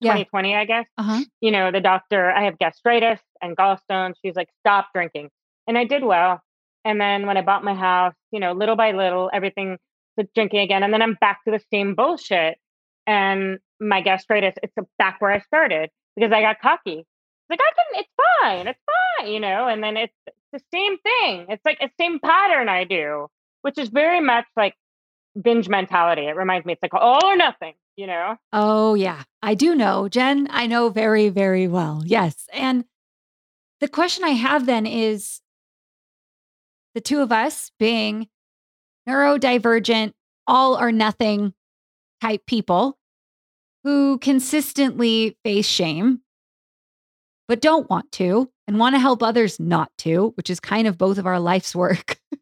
[0.00, 0.14] Yeah.
[0.14, 0.86] 2020, I guess.
[0.98, 1.20] Uh-huh.
[1.40, 4.14] you know, the doctor, I have gastritis and gallstones.
[4.24, 5.30] She's like, stop drinking.
[5.68, 6.40] And I did well.
[6.84, 9.76] And then when I bought my house, you know, little by little, everything
[10.16, 10.82] was drinking again.
[10.82, 12.58] And then I'm back to the same bullshit.
[13.06, 17.06] And my gastritis, it's back where I started because I got cocky.
[17.48, 18.10] Like, I can, it's
[18.42, 18.66] fine.
[18.66, 18.80] It's
[19.20, 21.46] fine, you know, and then it's, it's the same thing.
[21.48, 23.28] It's like a same pattern I do,
[23.62, 24.74] which is very much like
[25.40, 26.22] binge mentality.
[26.22, 28.36] It reminds me, it's like all or nothing, you know?
[28.52, 29.22] Oh, yeah.
[29.42, 30.48] I do know, Jen.
[30.50, 32.02] I know very, very well.
[32.04, 32.46] Yes.
[32.52, 32.84] And
[33.80, 35.40] the question I have then is
[36.94, 38.28] the two of us being
[39.08, 40.12] neurodivergent,
[40.46, 41.54] all or nothing
[42.20, 42.98] type people
[43.84, 46.20] who consistently face shame,
[47.48, 50.98] but don't want to and want to help others not to, which is kind of
[50.98, 52.18] both of our life's work.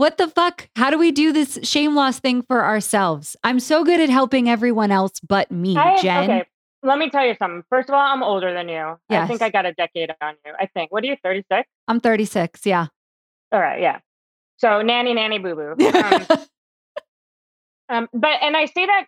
[0.00, 0.66] What the fuck?
[0.76, 3.36] How do we do this shame loss thing for ourselves?
[3.44, 6.24] I'm so good at helping everyone else but me, I, Jen.
[6.24, 6.44] Okay,
[6.82, 7.64] let me tell you something.
[7.68, 8.96] First of all, I'm older than you.
[9.10, 10.54] I think I got a decade on you.
[10.58, 10.90] I think.
[10.90, 11.68] What are you, 36?
[11.86, 12.64] I'm 36.
[12.64, 12.86] Yeah.
[13.52, 13.98] All right, yeah.
[14.56, 15.86] So nanny, nanny, boo boo.
[15.86, 16.26] Um,
[17.90, 19.04] um, but and I say that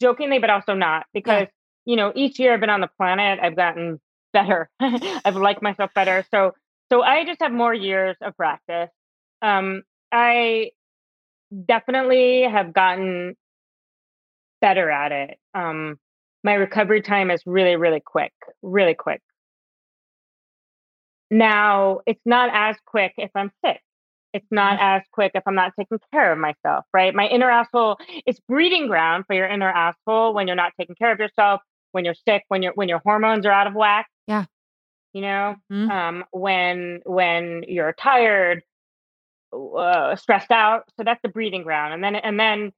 [0.00, 1.48] jokingly, but also not because
[1.84, 4.00] you know each year I've been on the planet, I've gotten
[4.32, 4.70] better.
[4.80, 6.24] I've liked myself better.
[6.30, 6.54] So
[6.90, 8.88] so I just have more years of practice.
[9.42, 10.70] Um, I
[11.66, 13.36] definitely have gotten
[14.60, 15.38] better at it.
[15.54, 15.98] Um,
[16.44, 19.20] my recovery time is really, really quick, really quick.
[21.30, 23.80] Now, it's not as quick if I'm sick.
[24.32, 27.14] It's not as quick if I'm not taking care of myself, right?
[27.14, 31.12] My inner asshole is breeding ground for your inner asshole when you're not taking care
[31.12, 31.60] of yourself,
[31.92, 34.06] when you're sick, when your when your hormones are out of whack.
[34.26, 34.46] Yeah.
[35.12, 35.90] You know, Mhm.
[35.90, 38.62] um, when when you're tired,
[39.52, 40.84] uh, stressed out.
[40.96, 42.72] So that's the breeding ground, and then and then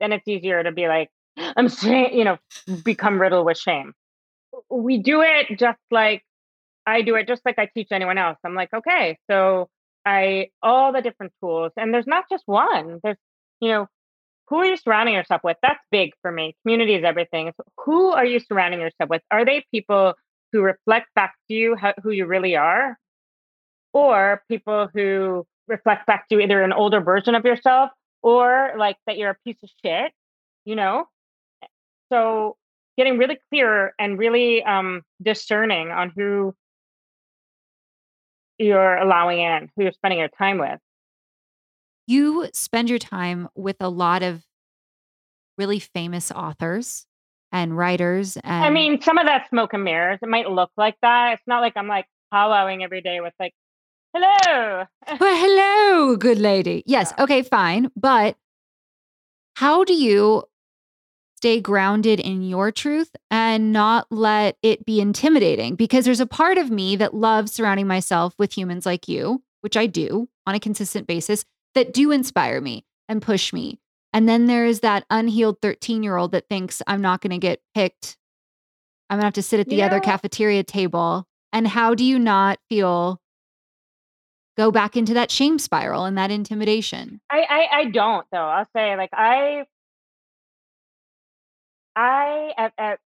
[0.00, 2.38] then it's easier to be like, I'm saying, you know,
[2.84, 3.92] become riddled with shame.
[4.70, 6.22] We do it just like
[6.86, 8.38] I do it, just like I teach anyone else.
[8.44, 9.68] I'm like, okay, so
[10.04, 13.00] I all the different tools, and there's not just one.
[13.02, 13.16] There's,
[13.60, 13.86] you know,
[14.48, 15.56] who are you surrounding yourself with?
[15.62, 16.56] That's big for me.
[16.62, 17.52] Community is everything.
[17.84, 19.22] Who are you surrounding yourself with?
[19.30, 20.14] Are they people
[20.52, 22.98] who reflect back to you how, who you really are,
[23.92, 27.90] or people who reflect back to either an older version of yourself
[28.22, 30.12] or like that you're a piece of shit?
[30.64, 31.06] You know,
[32.12, 32.56] so
[32.96, 36.54] getting really clear and really um, discerning on who
[38.58, 40.78] you're allowing in, who you're spending your time with.
[42.06, 44.42] You spend your time with a lot of
[45.56, 47.06] really famous authors
[47.50, 48.36] and writers.
[48.36, 50.18] And I mean, some of that smoke and mirrors.
[50.22, 51.34] It might look like that.
[51.34, 53.54] It's not like I'm like hollowing every day with like,
[54.14, 54.84] "Hello."
[55.20, 56.82] Well, hello, good lady.
[56.86, 57.12] Yes.
[57.18, 57.90] Okay, fine.
[57.96, 58.36] But
[59.56, 60.44] how do you
[61.36, 65.74] stay grounded in your truth and not let it be intimidating?
[65.74, 69.76] Because there's a part of me that loves surrounding myself with humans like you, which
[69.76, 71.44] I do on a consistent basis,
[71.74, 73.80] that do inspire me and push me.
[74.12, 77.60] And then there's that unhealed 13 year old that thinks I'm not going to get
[77.74, 78.16] picked.
[79.10, 81.26] I'm going to have to sit at the You other know- cafeteria table.
[81.52, 83.20] And how do you not feel
[84.56, 87.20] go back into that shame spiral and that intimidation?
[87.30, 88.38] I, I I don't though.
[88.38, 89.64] I'll say like I
[91.96, 92.98] I at, at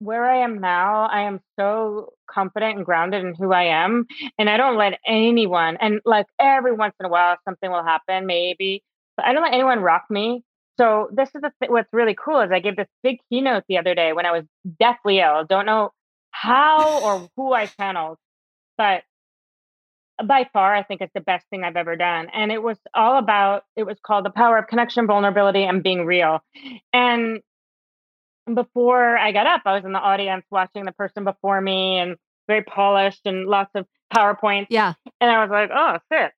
[0.00, 4.06] where I am now, I am so confident and grounded in who I am,
[4.38, 5.76] and I don't let anyone.
[5.80, 8.84] And like every once in a while, something will happen, maybe,
[9.16, 10.44] but I don't let anyone rock me.
[10.78, 13.78] So this is the th- what's really cool is I gave this big keynote the
[13.78, 14.44] other day when I was
[14.78, 15.44] deathly ill.
[15.44, 15.90] Don't know
[16.30, 18.18] how or who I channeled,
[18.76, 19.02] but
[20.24, 22.28] by far, I think it's the best thing I've ever done.
[22.32, 26.04] And it was all about, it was called The Power of Connection, Vulnerability, and Being
[26.04, 26.40] Real.
[26.92, 27.40] And
[28.52, 32.16] before I got up, I was in the audience watching the person before me and
[32.46, 34.66] very polished and lots of PowerPoints.
[34.70, 34.94] Yeah.
[35.20, 36.32] And I was like, oh, shit.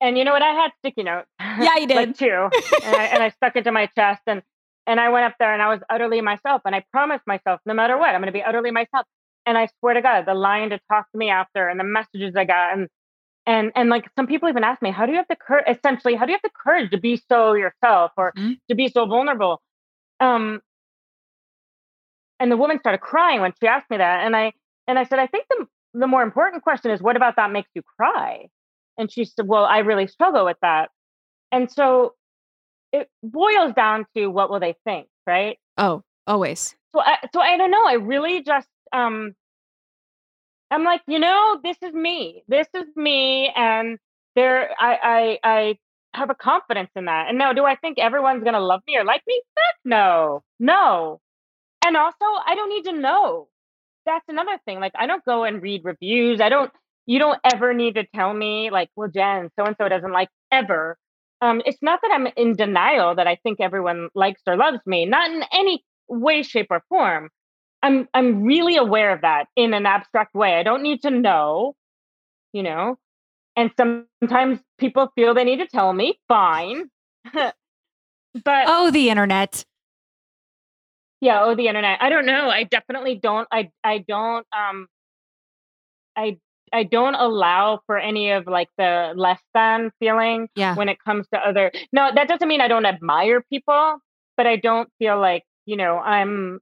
[0.00, 0.42] and you know what?
[0.42, 1.28] I had sticky notes.
[1.40, 2.48] Yeah, you like two.
[2.84, 4.22] and, I, and I stuck it to my chest.
[4.26, 4.42] And,
[4.86, 6.62] and I went up there and I was utterly myself.
[6.64, 9.06] And I promised myself, no matter what, I'm going to be utterly myself.
[9.46, 12.34] And I swear to God, the line to talk to me after and the messages
[12.36, 12.88] I got and
[13.46, 15.64] and and like some people even ask me, how do you have the courage?
[15.68, 18.58] Essentially, how do you have the courage to be so yourself or Mhm.
[18.68, 19.62] to be so vulnerable?
[20.18, 20.60] Um,
[22.40, 24.52] and the woman started crying when she asked me that, and I
[24.88, 27.70] and I said, I think the the more important question is, what about that makes
[27.74, 28.48] you cry?
[28.98, 30.90] And she said, well, I really struggle with that.
[31.52, 32.14] And so
[32.92, 35.58] it boils down to what will they think, right?
[35.78, 36.76] Oh, always.
[36.94, 37.86] So I, so I don't know.
[37.86, 39.34] I really just um
[40.70, 42.42] I'm like, you know, this is me.
[42.48, 43.98] This is me and
[44.34, 45.78] there I I I
[46.18, 47.28] have a confidence in that.
[47.28, 49.40] And now do I think everyone's going to love me or like me?
[49.84, 50.42] No.
[50.58, 51.20] No.
[51.84, 53.48] And also, I don't need to know.
[54.06, 54.80] That's another thing.
[54.80, 56.40] Like I don't go and read reviews.
[56.40, 56.72] I don't
[57.06, 60.28] you don't ever need to tell me like, well, Jen, so and so doesn't like
[60.52, 60.98] ever.
[61.42, 65.06] Um, it's not that I'm in denial that I think everyone likes or loves me,
[65.06, 67.30] not in any way, shape, or form.
[67.86, 70.54] I'm I'm really aware of that in an abstract way.
[70.56, 71.74] I don't need to know,
[72.52, 72.98] you know.
[73.54, 76.90] And sometimes people feel they need to tell me, fine.
[77.32, 77.54] but
[78.44, 79.64] oh, the internet.
[81.20, 82.02] Yeah, oh the internet.
[82.02, 82.50] I don't know.
[82.50, 84.88] I definitely don't I I don't um
[86.16, 86.38] I
[86.72, 90.74] I don't allow for any of like the less than feeling yeah.
[90.74, 91.70] when it comes to other.
[91.92, 93.98] No, that doesn't mean I don't admire people,
[94.36, 96.58] but I don't feel like you know I'm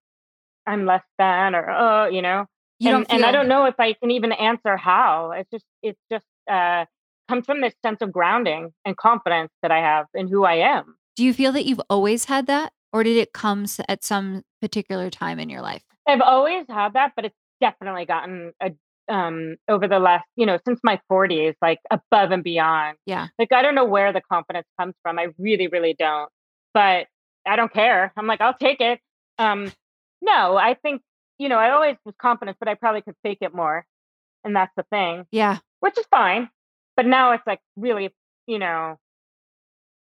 [0.67, 2.47] I'm less than or oh you know.
[2.81, 5.31] You and, and I don't know if I can even answer how.
[5.31, 6.85] It's just it's just uh
[7.29, 10.97] comes from this sense of grounding and confidence that I have in who I am.
[11.17, 15.09] Do you feel that you've always had that, or did it come at some particular
[15.09, 15.83] time in your life?
[16.07, 18.73] I've always had that, but it's definitely gotten a
[19.09, 23.53] um over the last you know since my 40s like above and beyond yeah like
[23.53, 26.31] i don't know where the confidence comes from i really really don't
[26.73, 27.07] but
[27.47, 29.01] i don't care i'm like i'll take it
[29.39, 29.71] um
[30.25, 31.03] no i think
[31.39, 33.85] you know i always was confident but i probably could fake it more
[34.45, 36.49] and that's the thing yeah which is fine
[36.97, 38.11] but now it's like really
[38.47, 38.97] you know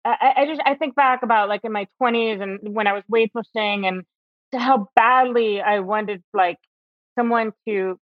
[0.04, 3.02] I, I just i think back about like in my 20s and when i was
[3.10, 4.02] weightlifting and
[4.52, 6.58] how badly i wanted like
[7.16, 7.98] someone to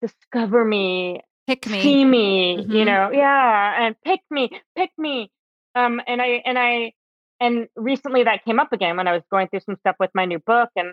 [0.00, 2.72] discover me, pick me, see me, mm-hmm.
[2.72, 5.30] you know, yeah, and pick me, pick me.
[5.74, 6.92] Um, and I and I
[7.40, 10.24] and recently that came up again when I was going through some stuff with my
[10.24, 10.92] new book, and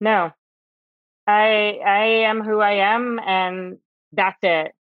[0.00, 0.32] no,
[1.26, 3.78] I I am who I am, and
[4.12, 4.72] that's it.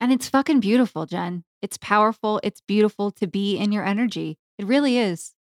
[0.00, 1.44] And it's fucking beautiful, Jen.
[1.60, 2.40] It's powerful.
[2.44, 4.38] It's beautiful to be in your energy.
[4.58, 5.34] It really is.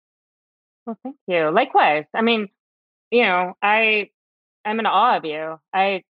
[0.86, 1.50] Well, thank you.
[1.50, 2.04] Likewise.
[2.14, 2.48] I mean,
[3.10, 4.10] you know, I
[4.66, 5.58] I'm in awe of you.
[5.72, 6.02] I,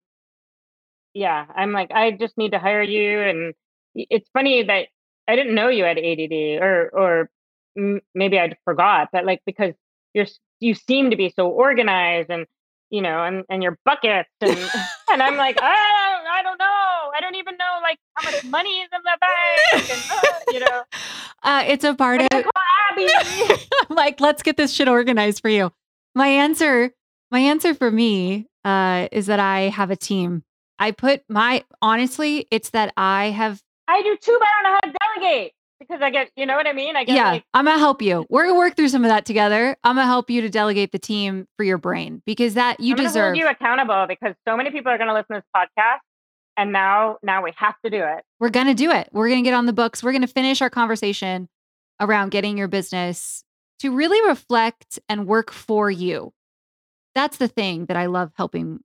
[1.13, 3.21] yeah, I'm like, I just need to hire you.
[3.21, 3.55] And
[3.95, 4.89] it's funny that
[5.29, 7.31] I didn't know you had ADD or, or
[8.15, 9.75] maybe I forgot, but like, because
[10.15, 10.27] you're,
[10.61, 12.47] you seem to be so organized and,
[12.91, 14.59] you know, and, and your buckets and,
[15.11, 16.65] and I'm like, oh, I don't know.
[17.17, 20.61] I don't even know like how much money is in the bank and, uh, you
[20.61, 20.83] know,
[21.43, 22.29] uh, it's a part of
[23.91, 25.73] like, let's get this shit organized for you.
[26.15, 26.93] My answer
[27.31, 30.45] my answer for me uh, is that I have a team.
[30.79, 33.63] I put my honestly, it's that I have.
[33.89, 36.57] I do too, but I don't know how to delegate because I get, you know
[36.57, 36.97] what I mean?
[36.97, 38.27] I get yeah, like, I'm gonna help you.
[38.31, 39.77] We're gonna work through some of that together.
[39.85, 43.03] I'm gonna help you to delegate the team for your brain because that you I'm
[43.03, 43.35] deserve.
[43.35, 46.01] Hold you accountable because so many people are gonna listen to this podcast,
[46.57, 48.25] and now now we have to do it.
[48.41, 49.09] We're gonna do it.
[49.13, 50.03] We're gonna get on the books.
[50.03, 51.49] We're gonna finish our conversation
[52.01, 53.45] around getting your business
[53.79, 56.33] to really reflect and work for you
[57.17, 58.81] that's the thing that I love helping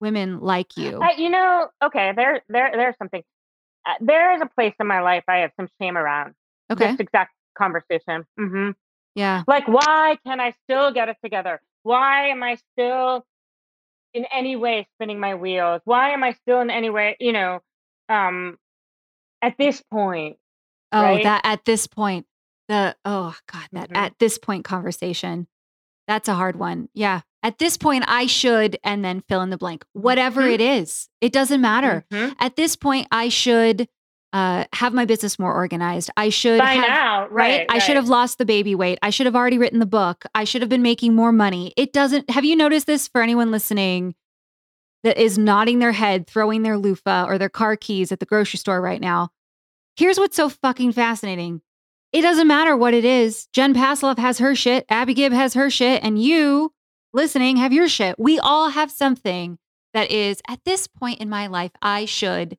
[0.00, 1.00] women like you.
[1.02, 3.22] Uh, you know, okay, there, there, there's something.
[3.86, 6.34] Uh, there is a place in my life I have some shame around.
[6.70, 6.92] Okay.
[6.92, 8.24] This exact conversation.
[8.38, 8.70] Mm-hmm.
[9.14, 9.42] Yeah.
[9.46, 11.60] Like, why can I still get it together?
[11.82, 13.24] Why am I still
[14.14, 15.80] in any way spinning my wheels?
[15.84, 17.60] Why am I still in any way, you know,
[18.08, 18.58] um,
[19.42, 20.36] at this point?
[20.92, 21.22] Oh, right?
[21.22, 22.26] that at this point,
[22.68, 23.96] the oh god, that mm-hmm.
[23.96, 25.46] at this point conversation.
[26.08, 26.88] That's a hard one.
[26.92, 27.20] Yeah.
[27.42, 30.52] At this point, I should, and then fill in the blank, whatever mm-hmm.
[30.52, 31.08] it is.
[31.20, 32.04] It doesn't matter.
[32.12, 32.34] Mm-hmm.
[32.38, 33.88] At this point, I should
[34.32, 36.10] uh, have my business more organized.
[36.16, 37.66] I should by have, now, right, right?
[37.70, 38.98] I should have lost the baby weight.
[39.02, 40.24] I should have already written the book.
[40.34, 41.72] I should have been making more money.
[41.76, 42.30] It doesn't.
[42.30, 44.14] Have you noticed this for anyone listening
[45.02, 48.58] that is nodding their head, throwing their loofah or their car keys at the grocery
[48.58, 49.30] store right now?
[49.96, 51.62] Here's what's so fucking fascinating.
[52.12, 53.46] It doesn't matter what it is.
[53.52, 56.72] Jen Pastiloff has her shit, Abbey Gibb has her shit, and you
[57.12, 58.18] listening have your shit.
[58.18, 59.58] We all have something
[59.94, 62.56] that is at this point in my life, I should.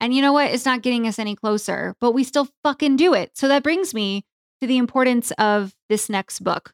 [0.00, 0.50] And you know what?
[0.50, 3.30] It's not getting us any closer, but we still fucking do it.
[3.34, 4.24] So that brings me
[4.60, 6.72] to the importance of this next book.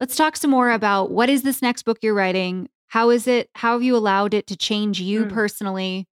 [0.00, 2.68] Let's talk some more about what is this next book you're writing?
[2.88, 3.48] How is it?
[3.54, 5.32] How have you allowed it to change you mm.
[5.32, 6.06] personally?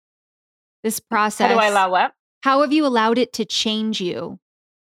[0.84, 1.48] This process.
[1.48, 2.12] How do I allow what?
[2.42, 4.38] How have you allowed it to change you?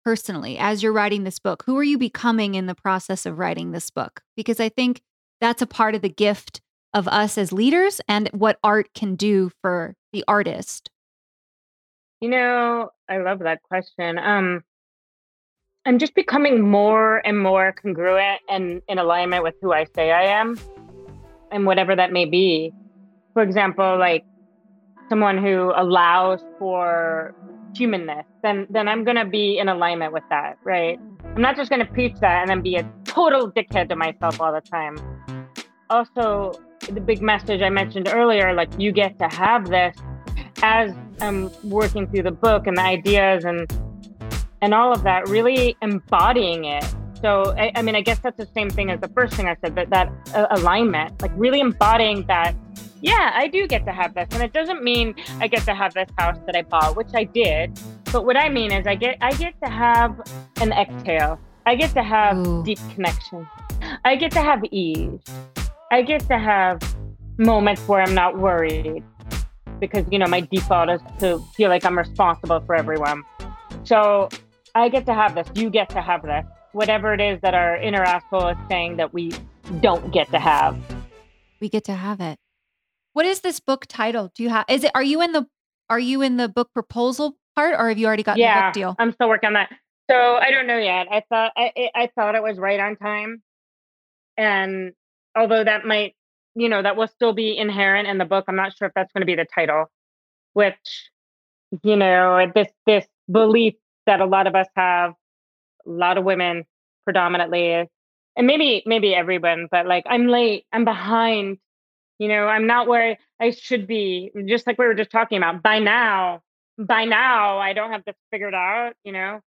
[0.04, 1.64] personally as you're writing this book?
[1.66, 4.20] Who are you becoming in the process of writing this book?
[4.36, 5.02] Because I think
[5.40, 6.60] that's a part of the gift
[6.92, 10.90] of us as leaders and what art can do for the artist?
[12.20, 14.18] You know, I love that question.
[14.18, 14.62] Um,
[15.84, 20.40] I'm just becoming more and more congruent and in alignment with who I say I
[20.40, 20.58] am
[21.50, 22.72] and whatever that may be.
[23.34, 24.24] For example, like
[25.08, 27.34] someone who allows for
[27.76, 31.00] humanness, then then I'm gonna be in alignment with that, right?
[31.34, 34.52] I'm not just gonna preach that and then be a total dickhead to myself all
[34.52, 34.96] the time.
[35.90, 36.52] Also,
[36.90, 39.96] the big message I mentioned earlier, like you get to have this
[40.62, 43.60] as I'm working through the book and the ideas and
[44.60, 46.84] and all of that, really embodying it.
[47.20, 49.56] So, I, I mean, I guess that's the same thing as the first thing I
[49.62, 52.54] said, that that uh, alignment, like really embodying that.
[53.00, 55.92] Yeah, I do get to have this, and it doesn't mean I get to have
[55.94, 57.78] this house that I bought, which I did.
[58.14, 60.20] But what I mean is, I get I get to have
[60.60, 61.36] an exhale.
[61.66, 62.62] I get to have Ooh.
[62.62, 63.44] deep connection.
[64.04, 65.18] I get to have ease.
[65.90, 66.80] I get to have
[67.38, 69.02] moments where I'm not worried
[69.80, 73.24] because you know my default is to feel like I'm responsible for everyone.
[73.82, 74.28] So
[74.76, 75.48] I get to have this.
[75.56, 76.44] You get to have this.
[76.70, 79.32] Whatever it is that our inner asshole is saying that we
[79.80, 80.78] don't get to have.
[81.58, 82.38] We get to have it.
[83.12, 84.30] What is this book title?
[84.36, 84.66] Do you have?
[84.68, 84.92] Is it?
[84.94, 85.48] Are you in the?
[85.90, 88.74] Are you in the book proposal part, or have you already got yeah, the book
[88.74, 88.96] deal?
[88.98, 89.70] I'm still working on that.
[90.10, 91.06] So I don't know yet.
[91.10, 93.42] I thought I, I thought it was right on time,
[94.36, 94.92] and
[95.36, 96.14] although that might,
[96.54, 98.44] you know, that will still be inherent in the book.
[98.46, 99.90] I'm not sure if that's going to be the title,
[100.52, 101.10] which,
[101.82, 103.74] you know, this this belief
[104.06, 105.14] that a lot of us have,
[105.86, 106.64] a lot of women
[107.04, 107.72] predominantly,
[108.36, 111.58] and maybe maybe everyone, but like I'm late, I'm behind,
[112.18, 114.30] you know, I'm not where I should be.
[114.46, 115.62] Just like we were just talking about.
[115.62, 116.42] By now,
[116.78, 118.92] by now, I don't have this figured out.
[119.04, 119.40] You know,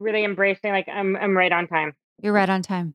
[0.00, 1.94] really embracing like I'm I'm right on time.
[2.22, 2.94] You're right on time.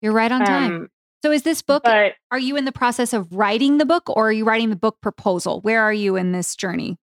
[0.00, 0.72] You're right on time.
[0.72, 0.88] Um,
[1.24, 4.28] so is this book but, are you in the process of writing the book or
[4.28, 5.60] are you writing the book proposal?
[5.60, 6.98] Where are you in this journey?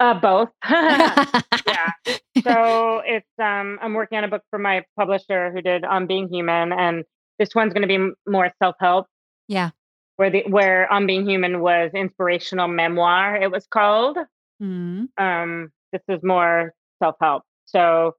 [0.00, 0.48] Uh, both.
[0.68, 1.90] yeah.
[2.42, 6.28] So it's um I'm working on a book for my publisher who did On Being
[6.28, 7.04] Human and
[7.38, 9.06] this one's going to be more self-help.
[9.48, 9.70] Yeah.
[10.16, 14.16] Where the where On Being Human was inspirational memoir it was called.
[14.62, 15.22] Mm-hmm.
[15.22, 17.42] Um this is more self-help.
[17.66, 18.14] So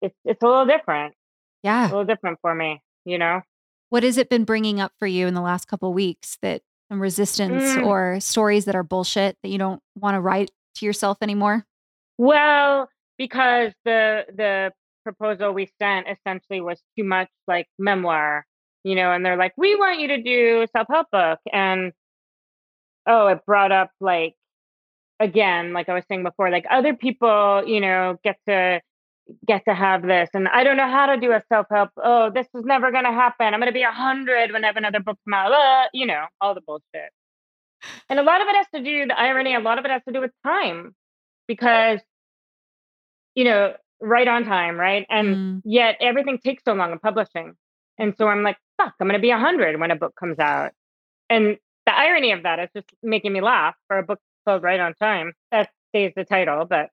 [0.00, 1.14] it's it's a little different.
[1.62, 1.86] Yeah.
[1.86, 3.42] A little different for me, you know.
[3.90, 7.00] What has it been bringing up for you in the last couple weeks that some
[7.00, 7.86] resistance mm.
[7.86, 11.66] or stories that are bullshit that you don't want to write to yourself anymore?
[12.16, 14.72] Well, because the the
[15.04, 18.46] proposal we sent essentially was too much like memoir,
[18.84, 21.92] you know, and they're like, "We want you to do self-help book." And
[23.06, 24.34] oh, it brought up like
[25.20, 28.80] again, like I was saying before, like other people, you know, get to
[29.46, 32.46] get to have this and i don't know how to do a self-help oh this
[32.54, 33.52] is never going to happen.
[33.52, 36.06] I'm going to be a hundred when i have another book come out uh, you
[36.06, 37.10] know all the bullshit.
[38.08, 40.02] And a lot of it has to do the irony a lot of it has
[40.08, 40.94] to do with time
[41.46, 42.00] because
[43.34, 45.04] you know right on time right?
[45.10, 45.62] And mm.
[45.64, 47.52] yet everything takes so long in publishing
[47.98, 50.38] and so i'm like fuck i'm going to be a hundred when a book comes
[50.38, 50.72] out.
[51.28, 54.80] And the irony of that is just making me laugh for a book called right
[54.80, 56.90] on time that stays the title but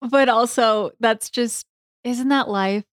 [0.00, 1.66] but also, that's just,
[2.04, 2.84] isn't that life?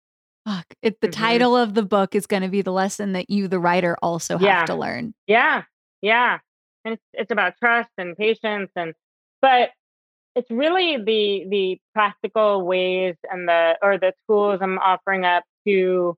[0.45, 0.67] Fuck.
[0.83, 1.23] If the mm-hmm.
[1.23, 4.35] title of the book is going to be the lesson that you, the writer, also
[4.35, 4.65] have yeah.
[4.65, 5.15] to learn.
[5.27, 5.63] Yeah.
[6.03, 6.39] Yeah.
[6.85, 8.71] And it's, it's about trust and patience.
[8.77, 8.95] And,
[9.41, 9.71] but
[10.35, 16.17] it's really the, the practical ways and the, or the tools I'm offering up to,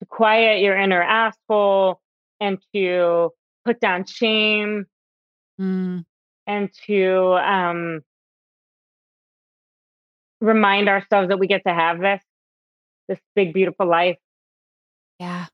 [0.00, 2.00] to quiet your inner asshole
[2.40, 3.30] and to
[3.64, 4.86] put down shame
[5.60, 6.04] mm.
[6.46, 8.02] And to, um,
[10.40, 12.22] remind ourselves that we get to have this
[13.08, 14.16] this big beautiful life.
[15.18, 15.46] Yeah.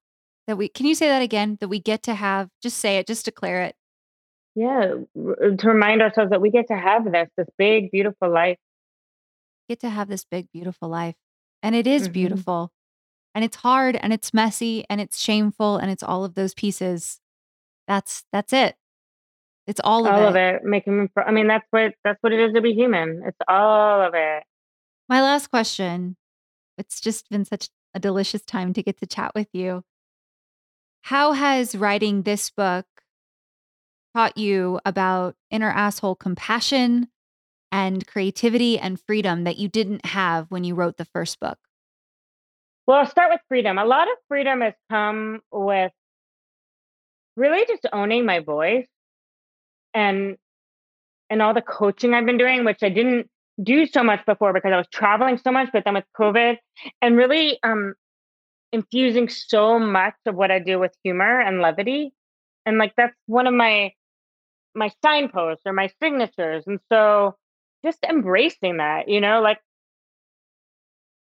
[0.47, 1.59] That we can you say that again?
[1.61, 3.77] That we get to have just say it just declare it.
[4.55, 8.59] Yeah to remind ourselves that we get to have this this big beautiful life.
[9.69, 11.15] Get to have this big beautiful life.
[11.63, 12.13] And it is mm-hmm.
[12.13, 12.73] beautiful.
[13.35, 17.21] And it's hard and it's messy and it's shameful and it's all of those pieces.
[17.87, 18.77] That's that's it
[19.67, 20.17] it's all of it.
[20.17, 20.29] all it.
[20.29, 23.39] of it making i mean that's what that's what it is to be human it's
[23.49, 24.43] all of it
[25.09, 26.17] my last question
[26.79, 29.85] it's just been such a delicious time to get to chat with you.
[31.03, 32.87] How has writing this book
[34.15, 37.09] taught you about inner asshole compassion
[37.71, 41.59] and creativity and freedom that you didn't have when you wrote the first book?
[42.87, 43.79] Well, I'll start with freedom.
[43.79, 45.93] A lot of freedom has come with
[47.37, 48.87] really just owning my voice
[49.95, 50.37] and
[51.31, 53.29] and all the coaching I've been doing, which I didn't
[53.63, 56.59] do so much before because I was traveling so much, but then with COVID
[57.03, 57.95] and really um,
[58.73, 62.13] infusing so much of what I do with humor and levity
[62.67, 63.93] And like that's one of my
[64.75, 66.65] my signposts or my signatures.
[66.67, 67.37] And so
[67.85, 69.61] just embracing that, you know, like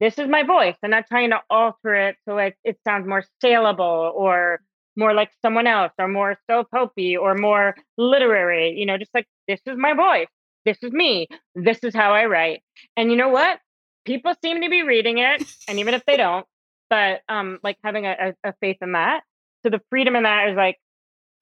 [0.01, 3.25] this is my voice and not trying to alter it so it, it sounds more
[3.43, 4.61] saleable or
[4.97, 9.61] more like someone else or more self-helpy or more literary, you know, just like this
[9.67, 10.29] is my voice.
[10.65, 11.29] This is me.
[11.55, 12.63] This is how I write.
[12.97, 13.59] And you know what?
[14.05, 15.43] People seem to be reading it.
[15.69, 16.47] And even if they don't,
[16.91, 19.23] but um like having a, a, a faith in that.
[19.63, 20.77] So the freedom in that is like,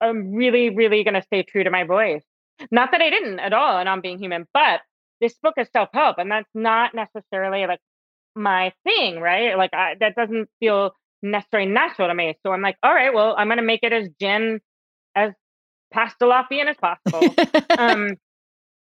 [0.01, 2.23] I'm really, really gonna stay true to my voice.
[2.71, 4.81] Not that I didn't at all and I'm being human, but
[5.21, 7.79] this book is self-help and that's not necessarily like
[8.35, 9.57] my thing, right?
[9.57, 10.91] Like I, that doesn't feel
[11.31, 12.37] necessarily natural to me.
[12.45, 14.59] So I'm like, all right, well, I'm going to make it as Jen
[15.15, 15.31] as
[15.93, 17.35] Pastiloffian as possible.
[17.77, 18.15] um,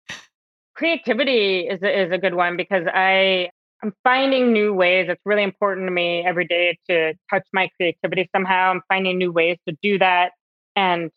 [0.74, 3.50] creativity is a, is a good one because I
[3.82, 5.06] I'm finding new ways.
[5.08, 8.70] It's really important to me every day to touch my creativity somehow.
[8.70, 10.32] I'm finding new ways to do that.
[10.76, 11.10] And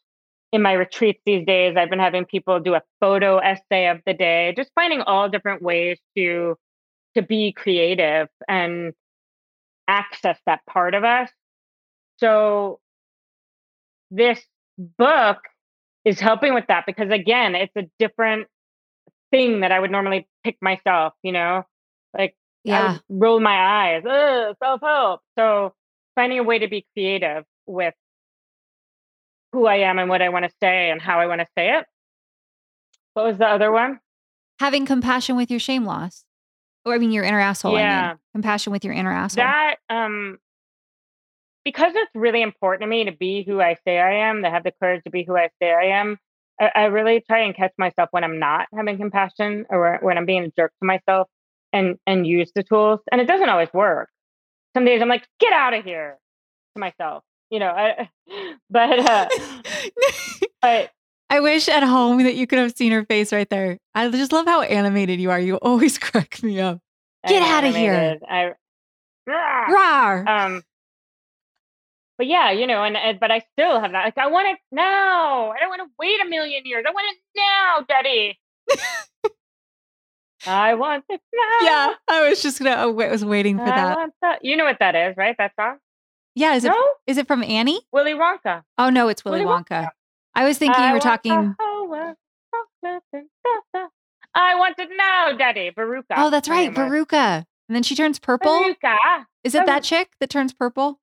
[0.54, 4.14] in my retreats these days, I've been having people do a photo essay of the
[4.14, 6.56] day, just finding all different ways to
[7.16, 8.94] to be creative and
[9.88, 11.30] access that part of us.
[12.18, 12.80] So
[14.12, 14.40] this
[14.78, 15.38] book
[16.06, 18.48] is helping with that because again, it's a different
[19.32, 21.64] thing that I would normally pick myself, you know?
[22.18, 23.00] Like yeah.
[23.10, 24.04] roll my eyes,
[24.62, 25.22] self-help.
[25.38, 25.74] So
[26.16, 27.94] finding a way to be creative with
[29.52, 31.78] who I am and what I want to say and how I want to say
[31.78, 31.86] it.
[33.14, 34.00] What was the other one?
[34.60, 36.26] Having compassion with your shame loss.
[36.86, 37.78] Or I mean your inner asshole.
[37.78, 38.02] Yeah.
[38.02, 38.18] I mean.
[38.34, 39.44] Compassion with your inner asshole.
[39.44, 40.40] That um
[41.64, 44.64] because it's really important to me to be who I say I am, to have
[44.64, 46.18] the courage to be who I say I am.
[46.60, 50.26] I, I really try and catch myself when I'm not having compassion or when I'm
[50.26, 51.28] being a jerk to myself
[51.72, 53.00] and and use the tools.
[53.12, 54.10] And it doesn't always work.
[54.76, 56.18] Some days I'm like, get out of here
[56.76, 57.24] to myself.
[57.50, 58.10] You know, I,
[58.70, 59.30] but uh,
[60.62, 60.92] but
[61.34, 63.80] I wish at home that you could have seen her face right there.
[63.96, 65.40] I just love how animated you are.
[65.40, 66.80] You always crack me up.
[67.28, 68.20] Get out of here.
[68.30, 68.52] I
[69.28, 70.28] rawr.
[70.28, 70.62] Um
[72.20, 74.06] but yeah, you know, and, and but I still have that.
[74.06, 75.50] Like I want it now.
[75.50, 76.86] I don't want to wait a million years.
[76.88, 78.40] I want it now, Daddy.
[80.46, 81.66] I want it now.
[81.66, 82.76] Yeah, I was just gonna.
[82.76, 84.10] I was waiting for that.
[84.22, 84.46] that.
[84.46, 85.36] You know what that is, right?
[85.40, 85.78] That song.
[86.36, 86.74] Yeah, is no?
[86.74, 87.82] it is it from Annie?
[87.92, 88.62] Willy Wonka.
[88.78, 89.86] Oh no, it's Willy, Willy Wonka.
[89.86, 89.90] Wonka.
[90.36, 91.56] I was thinking I you were talking.
[94.36, 95.72] I want it now, Daddy.
[95.72, 96.14] Veruca.
[96.16, 97.46] Oh, that's right, Veruca.
[97.70, 98.52] And then she turns purple.
[98.52, 99.26] Veruca.
[99.44, 101.00] Is it that chick that turns purple?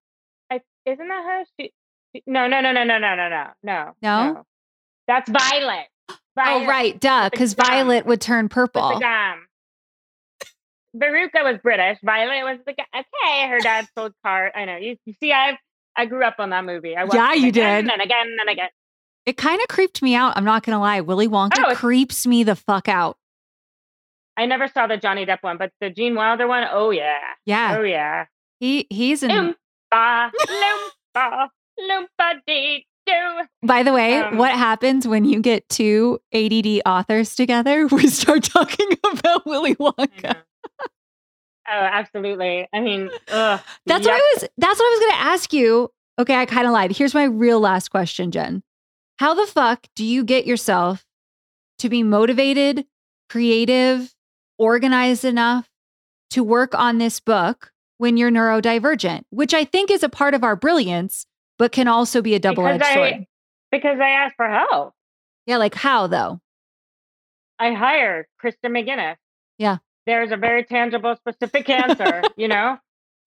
[0.51, 1.45] I, isn't that her?
[1.59, 1.73] She,
[2.15, 3.95] she, no, no, no, no, no, no, no, no, no.
[4.03, 4.47] No.
[5.07, 5.87] That's Violet.
[6.09, 6.65] Oh, Violet.
[6.65, 8.95] Oh, right, duh, because Violet would turn purple.
[8.95, 9.47] The gum.
[10.97, 11.99] Veruca was British.
[12.03, 12.85] Violet was the guy.
[12.95, 14.53] Okay, her dad sold cars.
[14.57, 14.77] I know.
[14.77, 15.57] You, you see, I've
[15.97, 16.97] I grew up on that movie.
[16.97, 17.65] I yeah, you again did.
[17.65, 18.69] And then again and again.
[19.31, 20.33] It kind of creeped me out.
[20.37, 21.03] I'm not gonna lie.
[21.03, 23.17] Willy Wonka oh, creeps me the fuck out.
[24.37, 27.21] I never saw the Johnny Depp one, but the Gene Wilder one, oh yeah.
[27.47, 27.77] Yeah.
[27.79, 28.25] Oh yeah.
[28.59, 33.43] He he's in Oompa, loompa, loompa dee doo.
[33.63, 37.87] By the way, um, what happens when you get two ADD authors together?
[37.93, 40.35] We start talking about Willy Wonka.
[41.71, 42.67] Oh, absolutely.
[42.75, 44.13] I mean, ugh, that's yep.
[44.13, 44.49] what I was.
[44.59, 45.93] That's what I was going to ask you.
[46.19, 46.91] Okay, I kind of lied.
[46.91, 48.65] Here's my real last question, Jen.
[49.21, 51.05] How the fuck do you get yourself
[51.81, 52.87] to be motivated,
[53.29, 54.15] creative,
[54.57, 55.69] organized enough
[56.31, 60.43] to work on this book when you're neurodivergent, which I think is a part of
[60.43, 61.27] our brilliance,
[61.59, 63.27] but can also be a double edged sword?
[63.71, 64.95] Because I asked for help.
[65.45, 66.41] Yeah, like how though?
[67.59, 69.17] I hired Krista McGinnis.
[69.59, 69.77] Yeah.
[70.07, 72.79] There's a very tangible, specific answer, you know?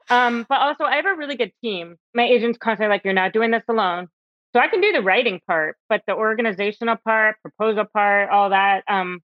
[0.10, 1.98] Um, but also, I have a really good team.
[2.16, 4.10] My agent's constantly like, You're not doing this alone.
[4.54, 8.84] So I can do the writing part, but the organizational part, proposal part, all that.
[8.88, 9.22] Um,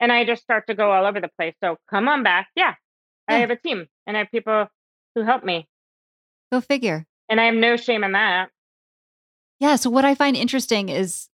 [0.00, 1.54] and I just start to go all over the place.
[1.62, 2.48] So come on back.
[2.56, 2.74] Yeah,
[3.28, 3.36] yeah.
[3.36, 4.66] I have a team and I have people
[5.14, 5.66] who help me.
[6.50, 7.06] Go figure.
[7.28, 8.50] And I have no shame in that.
[9.58, 9.76] Yeah.
[9.76, 11.28] So what I find interesting is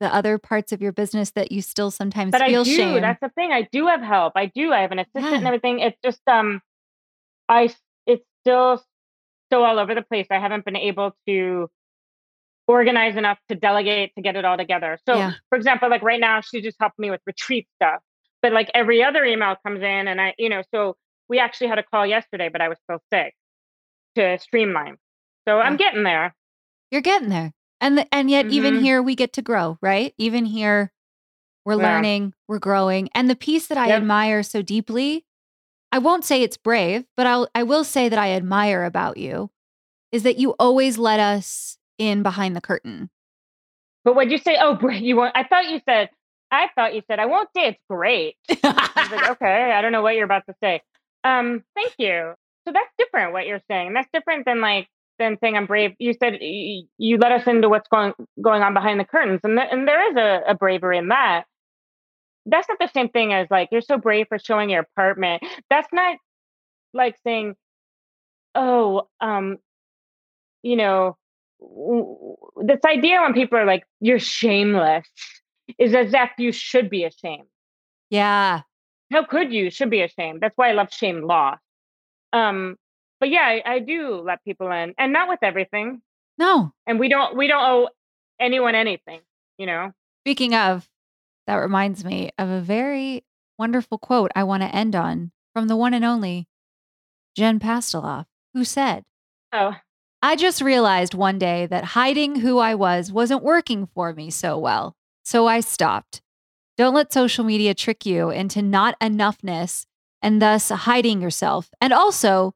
[0.00, 2.76] the other parts of your business that you still sometimes but feel I do.
[2.76, 3.00] shame.
[3.00, 3.52] That's the thing.
[3.52, 4.34] I do have help.
[4.36, 4.72] I do.
[4.72, 5.36] I have an assistant yeah.
[5.36, 5.78] and everything.
[5.80, 6.60] It's just um,
[7.48, 7.72] I
[8.06, 8.82] it's still
[9.50, 10.26] so all over the place.
[10.30, 11.70] I haven't been able to
[12.66, 14.98] organized enough to delegate to get it all together.
[15.06, 15.32] So, yeah.
[15.48, 18.00] for example, like right now, she just helped me with retreat stuff.
[18.40, 20.96] But like every other email comes in, and I, you know, so
[21.28, 23.34] we actually had a call yesterday, but I was still sick
[24.16, 24.96] to streamline.
[25.46, 25.64] So yeah.
[25.64, 26.34] I'm getting there.
[26.90, 28.54] You're getting there, and the, and yet mm-hmm.
[28.54, 30.12] even here we get to grow, right?
[30.18, 30.92] Even here,
[31.64, 31.94] we're yeah.
[31.94, 33.98] learning, we're growing, and the piece that I yep.
[33.98, 35.24] admire so deeply.
[35.94, 39.50] I won't say it's brave, but I'll I will say that I admire about you
[40.10, 43.10] is that you always let us in behind the curtain.
[44.04, 44.56] But what'd you say?
[44.60, 45.36] Oh, you want?
[45.36, 46.10] I thought you said.
[46.50, 47.18] I thought you said.
[47.18, 48.36] I won't say it's great.
[48.62, 50.82] I like, okay, I don't know what you're about to say.
[51.24, 52.34] Um, thank you.
[52.66, 53.32] So that's different.
[53.32, 53.94] What you're saying.
[53.94, 54.88] That's different than like
[55.18, 55.92] than saying I'm brave.
[55.98, 59.56] You said you, you let us into what's going going on behind the curtains, and
[59.56, 61.44] th- and there is a, a bravery in that.
[62.44, 65.42] That's not the same thing as like you're so brave for showing your apartment.
[65.70, 66.18] That's not
[66.92, 67.54] like saying,
[68.54, 69.58] oh, um,
[70.62, 71.16] you know,
[72.62, 75.06] this idea when people are like, you're shameless
[75.78, 77.48] is as if you should be ashamed.
[78.10, 78.62] Yeah.
[79.10, 79.70] How could you?
[79.70, 80.40] Should be ashamed.
[80.40, 81.58] That's why I love Shame Loss.
[82.32, 82.76] Um,
[83.20, 86.02] but yeah, I, I do let people in, and not with everything.
[86.38, 86.72] No.
[86.86, 87.88] And we don't we don't owe
[88.40, 89.20] anyone anything,
[89.58, 89.92] you know.
[90.24, 90.88] Speaking of,
[91.46, 93.24] that reminds me of a very
[93.58, 96.48] wonderful quote I want to end on from the one and only
[97.36, 99.04] Jen Pastiloff, who said,
[99.52, 99.74] Oh,
[100.24, 104.56] I just realized one day that hiding who I was wasn't working for me so
[104.56, 104.94] well.
[105.24, 106.22] So I stopped.
[106.78, 109.84] Don't let social media trick you into not enoughness
[110.22, 111.70] and thus hiding yourself.
[111.80, 112.54] And also,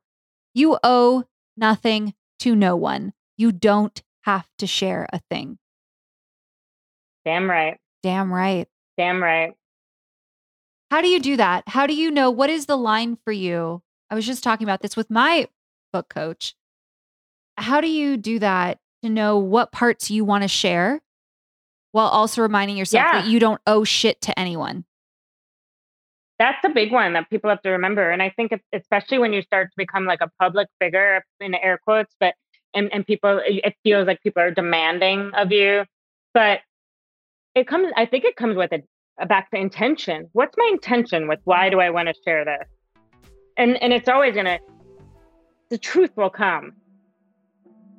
[0.54, 1.24] you owe
[1.56, 3.12] nothing to no one.
[3.36, 5.58] You don't have to share a thing.
[7.24, 7.78] Damn right.
[8.04, 8.68] Damn right.
[8.96, 9.54] Damn right.
[10.92, 11.64] How do you do that?
[11.66, 13.82] How do you know what is the line for you?
[14.08, 15.48] I was just talking about this with my
[15.92, 16.54] book coach
[17.56, 21.00] how do you do that to know what parts you want to share
[21.92, 23.20] while also reminding yourself Yeah.
[23.22, 24.84] that you don't owe shit to anyone?
[26.38, 28.10] That's a big one that people have to remember.
[28.10, 31.54] And I think it's, especially when you start to become like a public figure in
[31.54, 32.34] air quotes, but
[32.74, 35.84] and, and people it it feels like people are demanding of you.
[36.34, 36.60] But
[37.54, 38.84] it comes I think it comes with it
[39.18, 40.28] uh, back to intention.
[40.34, 42.68] What's my intention with why do I want to share this?
[43.56, 44.58] And and it's always gonna
[45.70, 46.74] the truth will come.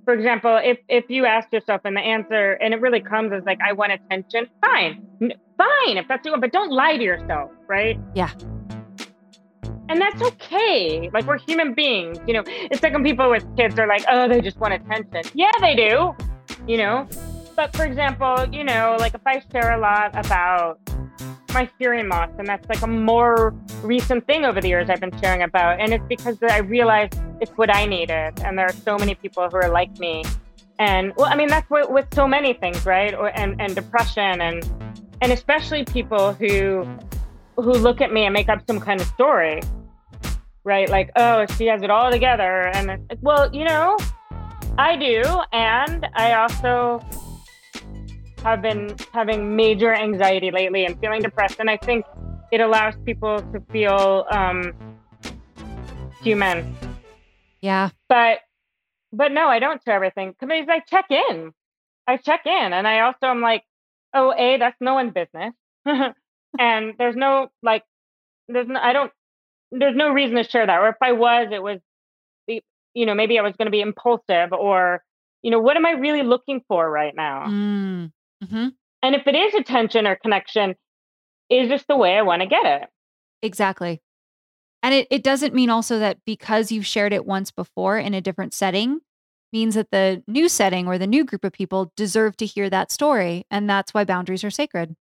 [0.07, 3.43] For example, if if you ask yourself and the answer and it really comes as
[3.43, 5.05] like I want attention, fine.
[5.19, 7.99] Fine if that's you, but don't lie to yourself, right?
[8.15, 8.31] Yeah.
[9.89, 11.09] And that's okay.
[11.11, 12.43] Like we're human beings, you know.
[12.47, 15.75] It's like when people with kids are like, "Oh, they just want attention." Yeah, they
[15.75, 16.15] do.
[16.65, 17.05] You know.
[17.57, 20.79] But for example, you know, like if I share a lot about
[21.53, 23.53] my hearing loss, and that's like a more
[23.83, 27.51] recent thing over the years I've been sharing about, and it's because I realized it's
[27.51, 30.23] what I needed, and there are so many people who are like me.
[30.79, 33.13] And well, I mean, that's what with so many things, right?
[33.13, 34.63] Or and and depression and
[35.21, 36.87] and especially people who
[37.55, 39.61] who look at me and make up some kind of story
[40.67, 40.89] right?
[40.89, 42.67] Like oh she has it all together.
[42.75, 43.97] And well you know
[44.77, 45.23] i do.
[45.53, 47.03] And i also
[48.43, 51.59] have been having major anxiety lately and feeling depressed.
[51.59, 52.05] And i think
[52.51, 54.73] it allows people to feel um
[56.21, 56.75] human
[57.61, 57.89] Yeah.
[58.09, 58.39] but
[59.11, 60.33] but no i don't share everything.
[60.39, 61.51] Because i check in.
[62.07, 63.63] I check in and i also am like
[64.13, 65.53] oh a that's no one's business.
[66.59, 67.83] And there's no like
[68.47, 69.11] there's no i don't
[69.71, 70.79] there's no reason to share that.
[70.79, 71.79] Or if i was it was
[72.47, 72.61] the
[72.93, 75.03] you know maybe i was going to be impulsive or
[75.43, 77.45] you know what am i really looking for right now?
[77.47, 78.11] Mm.
[78.49, 78.67] hmm
[79.03, 80.75] and if it is attention or connection
[81.49, 82.89] is this the way i want to get it.
[83.43, 84.01] Exactly.
[84.83, 88.21] And it, it doesn't mean also that because you've shared it once before in a
[88.21, 89.01] different setting
[89.51, 92.91] means that the new setting or the new group of people deserve to hear that
[92.91, 93.45] story.
[93.49, 94.95] And that's why boundaries are sacred.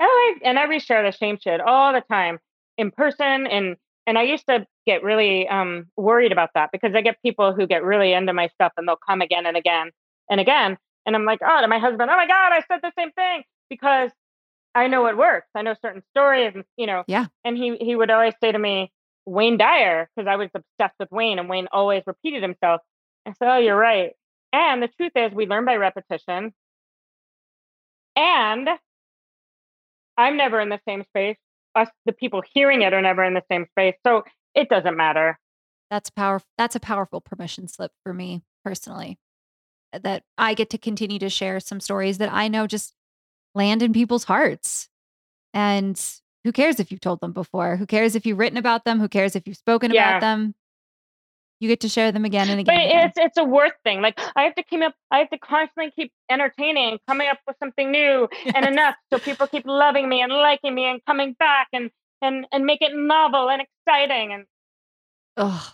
[0.00, 0.04] Oh,
[0.42, 2.38] I, and I reshare the shame shit all the time
[2.76, 7.00] in person, and and I used to get really um, worried about that because I
[7.00, 9.92] get people who get really into my stuff and they'll come again and again
[10.28, 12.92] and again, and I'm like, oh, to my husband, oh my god, I said the
[12.98, 14.10] same thing because
[14.74, 15.48] I know it works.
[15.54, 17.26] I know certain stories, and you know, Yeah.
[17.44, 18.92] And he he would always say to me,
[19.26, 22.80] Wayne Dyer, because I was obsessed with Wayne, and Wayne always repeated himself.
[23.26, 24.12] I said, oh, you're right.
[24.52, 26.52] And the truth is, we learn by repetition.
[28.16, 28.68] And
[30.16, 31.36] I'm never in the same space.
[31.74, 33.94] Us, the people hearing it, are never in the same space.
[34.06, 35.38] So it doesn't matter.
[35.90, 36.46] That's powerful.
[36.56, 39.18] That's a powerful permission slip for me personally.
[39.92, 42.94] That I get to continue to share some stories that I know just
[43.54, 44.88] land in people's hearts.
[45.52, 46.00] And
[46.44, 47.76] who cares if you've told them before?
[47.76, 49.00] Who cares if you've written about them?
[49.00, 50.10] Who cares if you've spoken Yeah.
[50.10, 50.54] about them?
[51.60, 52.74] You get to share them again and again.
[52.78, 53.06] and again.
[53.08, 54.02] it's it's a worth thing.
[54.02, 54.94] Like I have to keep up.
[55.10, 59.46] I have to constantly keep entertaining, coming up with something new and enough, so people
[59.46, 61.90] keep loving me and liking me and coming back and
[62.20, 64.32] and and make it novel and exciting.
[64.32, 64.44] And
[65.36, 65.72] Oh,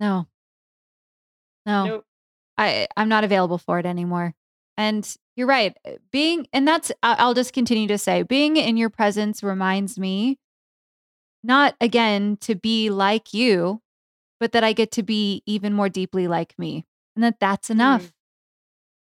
[0.00, 0.26] No.
[1.64, 1.84] No.
[1.86, 2.04] Nope.
[2.58, 4.34] I I'm not available for it anymore.
[4.76, 5.76] And you're right.
[5.86, 10.38] uh, Being and that's I'll just continue to say being in your presence reminds me
[11.42, 13.80] not again to be like you,
[14.40, 16.86] but that I get to be even more deeply like me.
[17.16, 18.12] And that that's enough.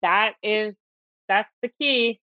[0.02, 0.74] that is
[1.28, 2.20] that's the key.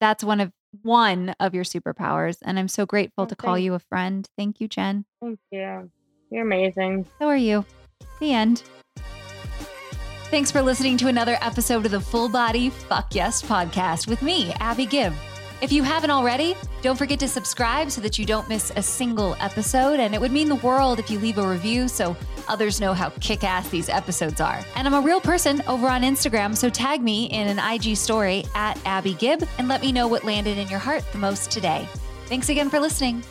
[0.00, 0.52] That's one of
[0.82, 2.36] one of your superpowers.
[2.42, 4.28] And I'm so grateful Oh, to call you a friend.
[4.38, 5.04] Thank you, Jen.
[5.20, 5.90] Thank you.
[6.30, 7.06] You're amazing.
[7.18, 7.64] So are you.
[8.20, 8.62] The end.
[10.30, 14.52] Thanks for listening to another episode of the Full Body Fuck Yes podcast with me,
[14.60, 15.12] Abbey Gibb.
[15.60, 19.34] If you haven't already, don't forget to subscribe so that you don't miss a single
[19.40, 19.98] episode.
[19.98, 22.16] And it would mean the world if you leave a review so
[22.46, 24.64] others know how kick ass these episodes are.
[24.76, 28.44] And I'm a real person over on Instagram, so tag me in an IG story
[28.54, 31.88] at Abbey Gibb and let me know what landed in your heart the most today.
[32.26, 33.24] Thanks again for listening.